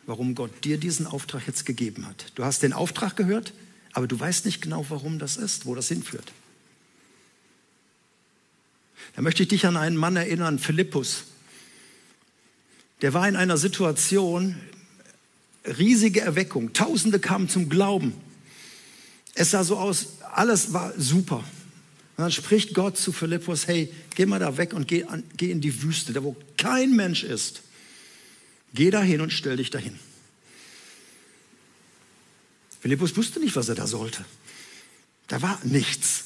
warum 0.07 0.33
Gott 0.33 0.63
dir 0.63 0.77
diesen 0.77 1.05
Auftrag 1.05 1.45
jetzt 1.45 1.65
gegeben 1.65 2.07
hat. 2.07 2.31
Du 2.35 2.43
hast 2.43 2.63
den 2.63 2.73
Auftrag 2.73 3.15
gehört, 3.15 3.53
aber 3.93 4.07
du 4.07 4.19
weißt 4.19 4.45
nicht 4.45 4.61
genau, 4.61 4.85
warum 4.89 5.19
das 5.19 5.37
ist, 5.37 5.65
wo 5.65 5.75
das 5.75 5.87
hinführt. 5.87 6.31
Da 9.15 9.21
möchte 9.21 9.43
ich 9.43 9.49
dich 9.49 9.65
an 9.65 9.77
einen 9.77 9.95
Mann 9.95 10.15
erinnern, 10.15 10.57
Philippus. 10.57 11.25
Der 13.01 13.13
war 13.13 13.27
in 13.27 13.35
einer 13.35 13.57
Situation, 13.57 14.55
riesige 15.65 16.21
Erweckung, 16.21 16.73
Tausende 16.73 17.19
kamen 17.19 17.49
zum 17.49 17.69
Glauben. 17.69 18.13
Es 19.33 19.51
sah 19.51 19.63
so 19.63 19.77
aus, 19.77 20.17
alles 20.33 20.73
war 20.73 20.93
super. 20.97 21.43
Und 22.21 22.25
dann 22.25 22.31
spricht 22.33 22.75
Gott 22.75 22.99
zu 22.99 23.11
Philippus, 23.11 23.65
hey, 23.65 23.91
geh 24.13 24.27
mal 24.27 24.37
da 24.37 24.55
weg 24.55 24.73
und 24.73 24.87
geh, 24.87 25.05
an, 25.05 25.23
geh 25.37 25.49
in 25.49 25.59
die 25.59 25.81
Wüste, 25.81 26.13
da 26.13 26.23
wo 26.23 26.35
kein 26.55 26.95
Mensch 26.95 27.23
ist. 27.23 27.63
Geh 28.75 28.91
dahin 28.91 29.21
und 29.21 29.33
stell 29.33 29.57
dich 29.57 29.71
dahin. 29.71 29.97
Philippus 32.79 33.17
wusste 33.17 33.39
nicht, 33.39 33.55
was 33.55 33.69
er 33.69 33.73
da 33.73 33.87
sollte. 33.87 34.23
Da 35.29 35.41
war 35.41 35.59
nichts. 35.63 36.25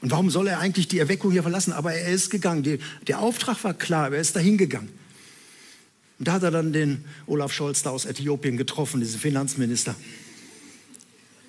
Und 0.00 0.10
warum 0.10 0.30
soll 0.30 0.46
er 0.46 0.58
eigentlich 0.58 0.88
die 0.88 1.00
Erweckung 1.00 1.32
hier 1.32 1.42
verlassen? 1.42 1.74
Aber 1.74 1.92
er 1.92 2.08
ist 2.08 2.30
gegangen. 2.30 2.62
Die, 2.62 2.78
der 3.06 3.18
Auftrag 3.18 3.62
war 3.62 3.74
klar, 3.74 4.10
er 4.10 4.22
ist 4.22 4.34
dahin 4.34 4.56
gegangen. 4.56 4.88
Und 6.18 6.28
da 6.28 6.32
hat 6.32 6.44
er 6.44 6.50
dann 6.50 6.72
den 6.72 7.04
Olaf 7.26 7.52
Scholz 7.52 7.82
da 7.82 7.90
aus 7.90 8.06
Äthiopien 8.06 8.56
getroffen, 8.56 9.00
diesen 9.00 9.20
Finanzminister. 9.20 9.96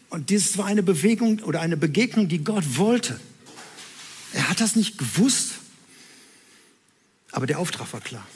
Und 0.09 0.29
dies 0.29 0.57
war 0.57 0.65
eine 0.65 0.83
Bewegung 0.83 1.39
oder 1.39 1.61
eine 1.61 1.77
Begegnung, 1.77 2.27
die 2.27 2.43
Gott 2.43 2.75
wollte. 2.75 3.17
Er 4.35 4.49
hat 4.49 4.59
das 4.59 4.75
nicht 4.75 4.97
gewusst, 4.97 5.53
aber 7.31 7.47
der 7.47 7.57
Auftrag 7.57 7.91
war 7.93 8.01
klar. 8.01 8.27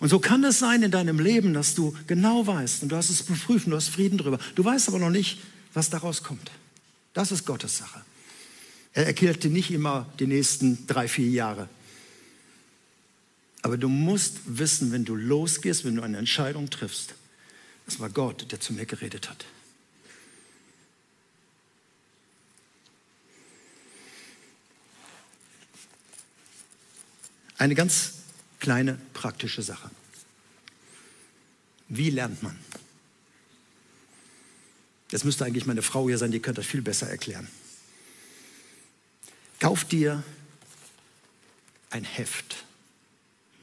Und 0.00 0.08
so 0.08 0.18
kann 0.18 0.42
es 0.42 0.58
sein 0.58 0.82
in 0.82 0.90
deinem 0.90 1.20
Leben, 1.20 1.54
dass 1.54 1.76
du 1.76 1.96
genau 2.08 2.44
weißt 2.44 2.82
und 2.82 2.88
du 2.88 2.96
hast 2.96 3.08
es 3.08 3.22
beprüft, 3.22 3.68
du 3.68 3.76
hast 3.76 3.88
Frieden 3.88 4.18
drüber. 4.18 4.40
Du 4.56 4.64
weißt 4.64 4.88
aber 4.88 4.98
noch 4.98 5.10
nicht, 5.10 5.38
was 5.72 5.90
daraus 5.90 6.24
kommt. 6.24 6.50
Das 7.12 7.30
ist 7.30 7.46
Gottes 7.46 7.78
Sache. 7.78 8.02
Er 8.94 9.06
erklärt 9.06 9.44
dir 9.44 9.50
nicht 9.50 9.70
immer 9.70 10.12
die 10.18 10.26
nächsten 10.26 10.88
drei, 10.88 11.06
vier 11.06 11.28
Jahre. 11.28 11.68
Aber 13.62 13.78
du 13.78 13.88
musst 13.88 14.38
wissen, 14.46 14.90
wenn 14.90 15.04
du 15.04 15.14
losgehst, 15.14 15.84
wenn 15.84 15.94
du 15.94 16.02
eine 16.02 16.18
Entscheidung 16.18 16.68
triffst, 16.68 17.14
das 17.86 18.00
war 18.00 18.10
Gott, 18.10 18.50
der 18.50 18.58
zu 18.58 18.72
mir 18.72 18.86
geredet 18.86 19.30
hat. 19.30 19.44
Eine 27.58 27.74
ganz 27.74 28.14
kleine 28.60 28.98
praktische 29.12 29.62
Sache. 29.62 29.90
Wie 31.88 32.10
lernt 32.10 32.42
man? 32.42 32.58
Das 35.10 35.24
müsste 35.24 35.44
eigentlich 35.44 35.66
meine 35.66 35.82
Frau 35.82 36.08
hier 36.08 36.18
sein, 36.18 36.32
die 36.32 36.40
könnte 36.40 36.62
das 36.62 36.70
viel 36.70 36.82
besser 36.82 37.08
erklären. 37.08 37.46
Kauf 39.60 39.84
dir 39.84 40.24
ein 41.90 42.04
Heft 42.04 42.64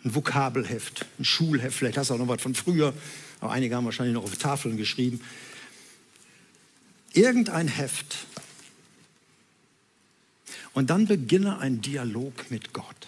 ein 0.04 0.16
Vokabelheft, 0.16 1.06
ein 1.20 1.26
Schulheft, 1.26 1.78
vielleicht 1.78 1.98
hast 1.98 2.10
du 2.10 2.16
auch 2.16 2.20
noch 2.20 2.28
was 2.28 2.42
von 2.42 2.56
früher, 2.56 2.94
aber 3.40 3.52
einige 3.52 3.76
haben 3.76 3.86
wahrscheinlich 3.86 4.16
noch 4.16 4.24
auf 4.24 4.36
Tafeln 4.38 4.78
geschrieben. 4.78 5.22
Irgendein 7.14 7.68
Heft. 7.68 8.26
Und 10.74 10.90
dann 10.90 11.06
beginne 11.06 11.60
ein 11.60 11.82
Dialog 11.82 12.50
mit 12.50 12.74
Gott. 12.74 13.08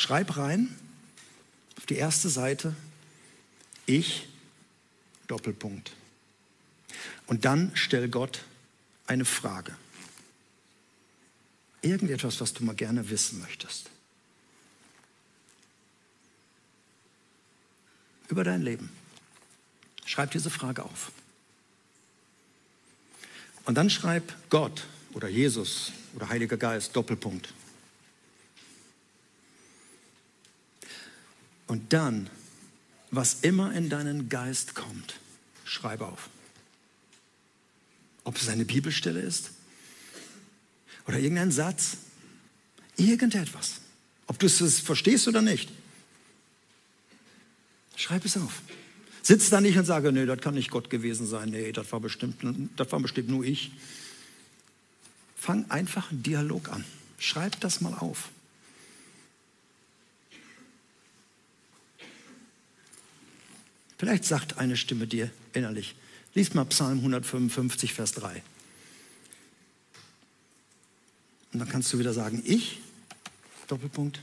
Schreib 0.00 0.38
rein 0.38 0.74
auf 1.76 1.84
die 1.84 1.96
erste 1.96 2.30
Seite, 2.30 2.74
ich, 3.84 4.28
Doppelpunkt. 5.26 5.92
Und 7.26 7.44
dann 7.44 7.70
stell 7.74 8.08
Gott 8.08 8.42
eine 9.06 9.26
Frage. 9.26 9.76
Irgendetwas, 11.82 12.40
was 12.40 12.54
du 12.54 12.64
mal 12.64 12.74
gerne 12.74 13.10
wissen 13.10 13.40
möchtest. 13.40 13.90
Über 18.28 18.42
dein 18.42 18.62
Leben. 18.62 18.88
Schreib 20.06 20.30
diese 20.30 20.48
Frage 20.48 20.82
auf. 20.82 21.12
Und 23.66 23.74
dann 23.74 23.90
schreib 23.90 24.32
Gott 24.48 24.86
oder 25.12 25.28
Jesus 25.28 25.92
oder 26.14 26.30
Heiliger 26.30 26.56
Geist, 26.56 26.96
Doppelpunkt. 26.96 27.52
Und 31.70 31.92
dann, 31.92 32.28
was 33.12 33.42
immer 33.42 33.72
in 33.72 33.88
deinen 33.88 34.28
Geist 34.28 34.74
kommt, 34.74 35.20
schreibe 35.64 36.04
auf. 36.04 36.28
Ob 38.24 38.36
es 38.36 38.48
eine 38.48 38.64
Bibelstelle 38.64 39.20
ist, 39.20 39.52
oder 41.06 41.20
irgendein 41.20 41.52
Satz. 41.52 41.98
Irgendetwas. 42.96 43.82
Ob 44.26 44.40
du 44.40 44.46
es 44.46 44.80
verstehst 44.80 45.28
oder 45.28 45.42
nicht. 45.42 45.70
Schreib 47.94 48.24
es 48.24 48.36
auf. 48.36 48.62
Sitz 49.22 49.48
da 49.48 49.60
nicht 49.60 49.78
und 49.78 49.84
sage, 49.84 50.10
nee, 50.10 50.26
das 50.26 50.40
kann 50.40 50.54
nicht 50.54 50.72
Gott 50.72 50.90
gewesen 50.90 51.24
sein. 51.24 51.50
Nee, 51.50 51.70
das 51.70 51.92
war 51.92 52.00
bestimmt, 52.00 52.42
war 52.42 53.00
bestimmt 53.00 53.28
nur 53.28 53.44
ich. 53.44 53.70
Fang 55.36 55.70
einfach 55.70 56.10
einen 56.10 56.24
Dialog 56.24 56.68
an. 56.70 56.84
Schreib 57.20 57.60
das 57.60 57.80
mal 57.80 57.94
auf. 57.94 58.30
Vielleicht 64.00 64.24
sagt 64.24 64.56
eine 64.56 64.78
Stimme 64.78 65.06
dir 65.06 65.30
innerlich, 65.52 65.94
lies 66.34 66.54
mal 66.54 66.64
Psalm 66.64 67.00
155, 67.00 67.92
Vers 67.92 68.12
3. 68.12 68.42
Und 71.52 71.60
dann 71.60 71.68
kannst 71.68 71.92
du 71.92 71.98
wieder 71.98 72.14
sagen, 72.14 72.42
ich, 72.46 72.80
Doppelpunkt, 73.68 74.20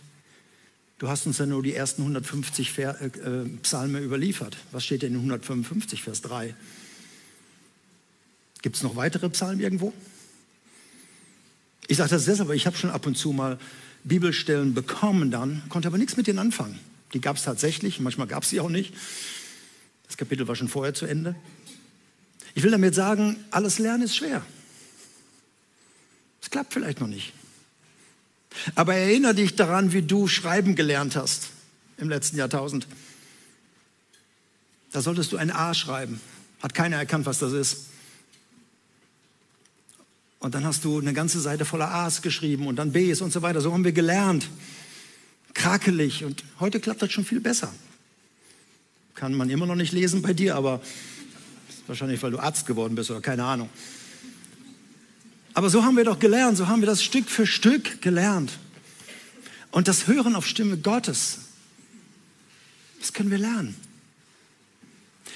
du 0.97 1.09
hast 1.09 1.27
uns 1.27 1.37
ja 1.37 1.45
nur 1.45 1.61
die 1.61 1.75
ersten 1.75 2.01
150 2.01 2.71
Ver, 2.71 2.99
äh, 2.99 3.05
äh, 3.05 3.49
Psalme 3.61 3.99
überliefert. 3.99 4.57
Was 4.71 4.83
steht 4.83 5.03
denn 5.03 5.11
in 5.11 5.17
155, 5.17 6.01
Vers 6.01 6.23
3? 6.23 6.55
Gibt 8.63 8.77
es 8.77 8.81
noch 8.81 8.95
weitere 8.95 9.29
Psalmen 9.29 9.59
irgendwo? 9.59 9.93
Ich 11.87 11.97
sage 11.97 12.09
das 12.09 12.25
deshalb, 12.25 12.47
aber 12.47 12.55
ich 12.55 12.65
habe 12.65 12.75
schon 12.75 12.89
ab 12.89 13.05
und 13.05 13.15
zu 13.15 13.31
mal 13.31 13.59
Bibelstellen 14.03 14.73
bekommen 14.73 15.29
dann, 15.29 15.61
konnte 15.69 15.87
aber 15.87 15.99
nichts 15.99 16.17
mit 16.17 16.25
denen 16.25 16.39
anfangen. 16.39 16.79
Die 17.13 17.21
gab 17.21 17.35
es 17.35 17.43
tatsächlich, 17.43 17.99
manchmal 17.99 18.25
gab 18.25 18.41
es 18.41 18.49
sie 18.49 18.59
auch 18.59 18.69
nicht. 18.69 18.95
Das 20.07 20.17
Kapitel 20.17 20.47
war 20.47 20.55
schon 20.55 20.67
vorher 20.67 20.93
zu 20.93 21.05
Ende. 21.05 21.35
Ich 22.55 22.63
will 22.63 22.71
damit 22.71 22.95
sagen, 22.95 23.37
alles 23.51 23.77
Lernen 23.79 24.03
ist 24.03 24.15
schwer. 24.15 24.43
Es 26.41 26.49
klappt 26.49 26.73
vielleicht 26.73 26.99
noch 26.99 27.07
nicht. 27.07 27.33
Aber 28.75 28.95
erinnere 28.95 29.35
dich 29.35 29.55
daran, 29.55 29.93
wie 29.93 30.01
du 30.01 30.27
schreiben 30.27 30.75
gelernt 30.75 31.15
hast 31.15 31.49
im 31.97 32.09
letzten 32.09 32.37
Jahrtausend. 32.37 32.87
Da 34.91 35.01
solltest 35.01 35.31
du 35.31 35.37
ein 35.37 35.51
A 35.51 35.73
schreiben. 35.73 36.21
Hat 36.61 36.73
keiner 36.73 36.97
erkannt, 36.97 37.25
was 37.25 37.39
das 37.39 37.53
ist. 37.53 37.85
Und 40.39 40.55
dann 40.55 40.65
hast 40.65 40.85
du 40.85 40.99
eine 40.99 41.13
ganze 41.13 41.39
Seite 41.39 41.65
voller 41.65 41.91
A's 41.93 42.21
geschrieben 42.21 42.67
und 42.67 42.77
dann 42.77 42.91
B's 42.91 43.21
und 43.21 43.33
so 43.33 43.41
weiter. 43.41 43.61
So 43.61 43.73
haben 43.73 43.83
wir 43.83 43.91
gelernt. 43.91 44.49
Krakelig. 45.53 46.23
Und 46.23 46.43
heute 46.59 46.79
klappt 46.79 47.01
das 47.01 47.11
schon 47.11 47.25
viel 47.25 47.39
besser. 47.39 47.73
Kann 49.17 49.33
man 49.33 49.49
immer 49.49 49.65
noch 49.65 49.75
nicht 49.75 49.93
lesen 49.93 50.21
bei 50.21 50.33
dir, 50.33 50.55
aber 50.55 50.79
wahrscheinlich, 51.87 52.21
weil 52.21 52.29
du 52.29 52.37
Arzt 52.37 52.67
geworden 52.67 52.93
bist 52.93 53.09
oder 53.09 53.19
keine 53.19 53.43
Ahnung. 53.45 53.67
Aber 55.55 55.71
so 55.71 55.83
haben 55.83 55.97
wir 55.97 56.03
doch 56.03 56.19
gelernt, 56.19 56.55
so 56.55 56.67
haben 56.67 56.83
wir 56.83 56.85
das 56.85 57.03
Stück 57.03 57.27
für 57.27 57.47
Stück 57.47 57.99
gelernt. 58.03 58.51
Und 59.71 59.87
das 59.87 60.05
Hören 60.05 60.35
auf 60.35 60.45
Stimme 60.45 60.77
Gottes, 60.77 61.39
das 62.99 63.11
können 63.11 63.31
wir 63.31 63.39
lernen. 63.39 63.75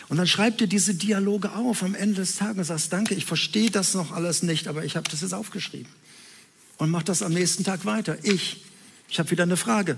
Und 0.10 0.18
dann 0.18 0.28
schreibt 0.28 0.62
ihr 0.62 0.68
diese 0.68 0.94
Dialoge 0.94 1.52
auf 1.54 1.82
am 1.82 1.96
Ende 1.96 2.18
des 2.18 2.36
Tages 2.36 2.58
und 2.58 2.66
sagst, 2.66 2.94
danke, 2.94 3.16
ich 3.16 3.26
verstehe 3.26 3.72
das 3.72 3.96
noch 3.96 4.12
alles 4.12 4.44
nicht, 4.44 4.68
aber 4.68 4.86
ich 4.86 4.96
habe 4.96 5.10
das 5.10 5.22
jetzt 5.22 5.34
aufgeschrieben. 5.34 5.92
Und 6.78 6.92
mach 6.92 7.02
das 7.02 7.24
am 7.24 7.34
nächsten 7.34 7.64
Tag 7.64 7.84
weiter. 7.86 8.20
Ich, 8.22 8.64
ich 9.10 9.18
habe 9.18 9.32
wieder 9.32 9.42
eine 9.42 9.58
Frage. 9.58 9.98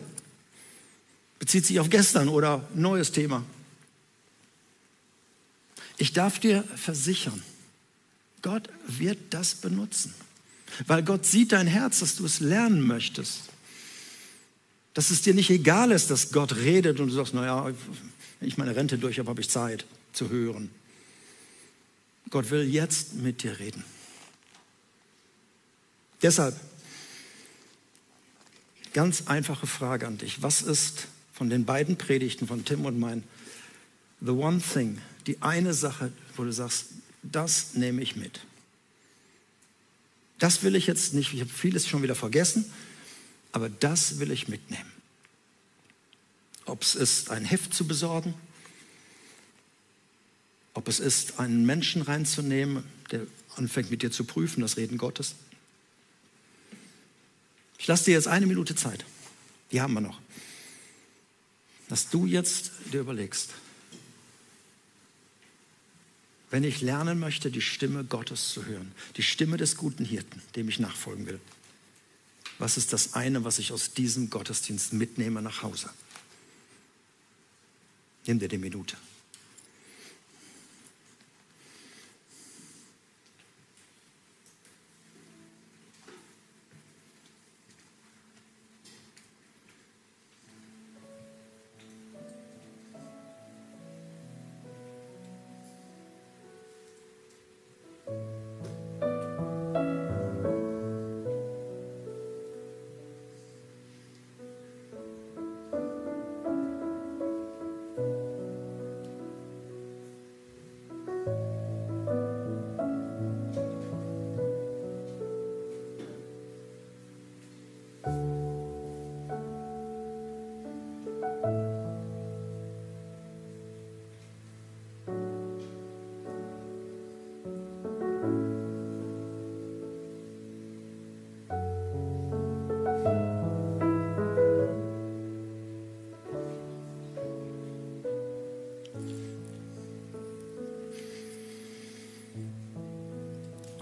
Bezieht 1.38 1.66
sich 1.66 1.82
auf 1.82 1.90
gestern 1.90 2.30
oder 2.30 2.66
ein 2.74 2.82
neues 2.82 3.12
Thema. 3.12 3.44
Ich 5.98 6.14
darf 6.14 6.39
dir 6.39 6.64
versichern, 6.76 7.41
Gott 8.41 8.70
wird 8.88 9.18
das 9.32 9.56
benutzen. 9.56 10.14
Weil 10.88 11.04
Gott 11.04 11.26
sieht 11.26 11.52
dein 11.52 11.68
Herz, 11.68 12.00
dass 12.00 12.16
du 12.16 12.26
es 12.26 12.39
lernen 12.39 12.82
möchtest. 12.82 13.41
Dass 14.94 15.12
es 15.12 15.22
dir 15.22 15.34
nicht 15.34 15.50
egal 15.50 15.91
ist, 15.91 16.10
dass 16.10 16.32
Gott 16.32 16.56
redet 16.56 17.00
und 17.00 17.08
du 17.08 17.14
sagst, 17.14 17.34
naja, 17.34 17.66
wenn 18.39 18.48
ich 18.48 18.58
meine 18.58 18.76
Rente 18.76 18.98
durch 18.98 19.20
habe, 19.20 19.30
habe 19.30 19.41
ich 19.41 19.50
Zeit 19.50 19.86
zu 20.14 20.30
hören. 20.30 20.70
Gott 22.30 22.50
will 22.50 22.64
jetzt 22.64 23.16
mit 23.16 23.44
dir 23.44 23.60
reden. 23.60 23.84
Deshalb, 26.22 26.56
ganz 28.94 29.28
einfache 29.28 29.68
Frage 29.68 30.08
an 30.08 30.18
dich. 30.18 30.41
Was 30.41 30.62
ist 30.62 31.08
von 31.34 31.50
den 31.50 31.66
beiden 31.66 31.98
Predigten 31.98 32.48
von 32.48 32.66
Tim 32.66 32.86
und 32.86 33.00
mein 33.00 33.24
The 34.22 34.32
One 34.32 34.62
Thing, 34.62 35.00
die 35.28 35.41
eine 35.41 35.74
Sache, 35.74 36.11
wo 36.36 36.43
du 36.43 36.51
sagst, 36.51 36.88
das 37.21 37.74
nehme 37.74 38.01
ich 38.01 38.15
mit? 38.15 38.41
Das 40.39 40.63
will 40.63 40.76
ich 40.76 40.88
jetzt 40.88 41.13
nicht, 41.13 41.34
ich 41.34 41.39
habe 41.39 41.49
vieles 41.49 41.88
schon 41.88 42.03
wieder 42.03 42.15
vergessen, 42.15 42.65
aber 43.51 43.69
das 43.69 44.19
will 44.19 44.32
ich 44.32 44.47
mitnehmen. 44.47 44.91
Ob 46.65 46.82
es 46.82 46.95
ist, 46.95 47.30
ein 47.30 47.45
Heft 47.45 47.74
zu 47.74 47.88
besorgen, 47.88 48.34
ob 50.74 50.88
es 50.88 50.99
ist, 50.99 51.39
einen 51.39 51.65
Menschen 51.65 52.01
reinzunehmen, 52.01 52.84
der 53.11 53.28
anfängt 53.55 53.91
mit 53.91 54.01
dir 54.01 54.11
zu 54.11 54.24
prüfen, 54.24 54.61
das 54.61 54.78
Reden 54.78 54.97
Gottes. 54.97 55.36
Ich 57.78 57.88
lasse 57.88 58.05
dir 58.05 58.13
jetzt 58.13 58.28
eine 58.28 58.45
Minute 58.45 58.76
Zeit. 58.76 59.05
Die 59.71 59.82
haben 59.82 59.93
wir 59.93 60.01
noch. 60.01 60.19
Dass 61.89 62.09
du 62.09 62.26
jetzt 62.26 62.71
dir 62.91 63.01
überlegst, 63.01 63.51
wenn 66.54 66.64
ich 66.64 66.82
lernen 66.82 67.18
möchte, 67.18 67.49
die 67.49 67.62
Stimme 67.62 68.04
Gottes 68.04 68.49
zu 68.49 68.64
hören, 68.68 68.91
die 69.18 69.24
Stimme 69.24 69.58
des 69.58 69.76
guten 69.76 70.06
Hirten, 70.06 70.39
dem 70.56 70.70
ich 70.70 70.78
nachfolgen 70.78 71.26
will, 71.26 71.39
was 72.60 72.78
ist 72.78 72.93
das 72.93 73.16
eine, 73.16 73.43
was 73.43 73.58
ich 73.58 73.72
aus 73.72 73.93
diesem 73.95 74.30
Gottesdienst 74.30 74.93
mitnehme 74.93 75.41
nach 75.41 75.64
Hause? 75.64 75.89
Nimm 78.28 78.38
dir 78.38 78.49
die 78.49 78.60
Minute. 78.60 78.95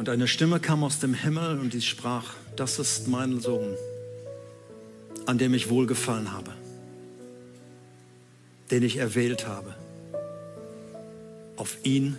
Und 0.02 0.10
eine 0.10 0.28
Stimme 0.28 0.60
kam 0.60 0.84
aus 0.84 0.98
dem 0.98 1.14
Himmel 1.14 1.60
und 1.60 1.74
die 1.74 1.82
sprach, 1.82 2.34
das 2.56 2.80
ist 2.80 3.08
mein 3.08 3.40
Sohn, 3.40 3.76
an 5.28 5.38
dem 5.38 5.54
ich 5.54 5.70
wohlgefallen 5.70 6.34
habe, 6.34 6.50
den 8.72 8.82
ich 8.82 8.98
erwählt 8.98 9.46
habe. 9.46 9.76
Auf 11.56 11.78
ihn 11.84 12.18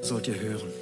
sollt 0.00 0.28
ihr 0.28 0.40
hören. 0.40 0.72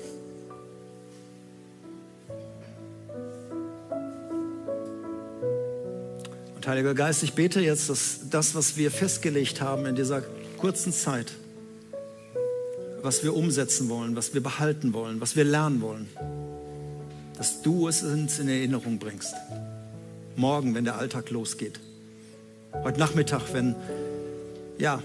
Und 6.54 6.68
Heiliger 6.68 6.94
Geist, 6.94 7.24
ich 7.24 7.32
bete 7.32 7.60
jetzt, 7.60 7.88
dass 7.88 8.30
das, 8.30 8.54
was 8.54 8.76
wir 8.76 8.92
festgelegt 8.92 9.60
haben 9.60 9.86
in 9.86 9.96
dieser 9.96 10.22
kurzen 10.56 10.92
Zeit, 10.92 11.32
was 13.06 13.22
wir 13.22 13.36
umsetzen 13.36 13.88
wollen, 13.88 14.16
was 14.16 14.34
wir 14.34 14.42
behalten 14.42 14.92
wollen, 14.92 15.20
was 15.20 15.36
wir 15.36 15.44
lernen 15.44 15.80
wollen, 15.80 16.08
dass 17.38 17.62
du 17.62 17.86
es 17.86 18.02
uns 18.02 18.40
in 18.40 18.48
Erinnerung 18.48 18.98
bringst. 18.98 19.32
Morgen, 20.34 20.74
wenn 20.74 20.84
der 20.84 20.98
Alltag 20.98 21.30
losgeht. 21.30 21.78
Heute 22.82 22.98
Nachmittag, 22.98 23.42
wenn, 23.52 23.76
ja, 24.78 25.00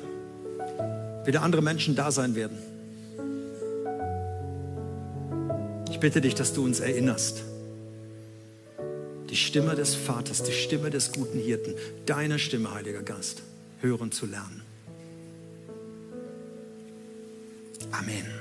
wieder 1.26 1.44
andere 1.44 1.62
Menschen 1.62 1.96
da 1.96 2.12
sein 2.12 2.34
werden. 2.34 2.58
Ich 5.92 6.00
bitte 6.00 6.22
dich, 6.22 6.34
dass 6.34 6.54
du 6.54 6.66
uns 6.66 6.80
erinnerst. 6.80 7.44
Die 9.30 9.38
Stimme 9.38 9.76
des 9.76 9.94
Vaters, 9.94 10.42
die 10.42 10.52
Stimme 10.52 10.90
des 10.90 11.12
guten 11.12 11.38
Hirten, 11.38 11.76
deine 12.08 12.40
Stimme, 12.40 12.74
Heiliger 12.74 13.04
Geist, 13.04 13.44
hören 13.80 14.12
zu 14.12 14.26
lernen. 14.26 14.71
Amen. 17.94 18.41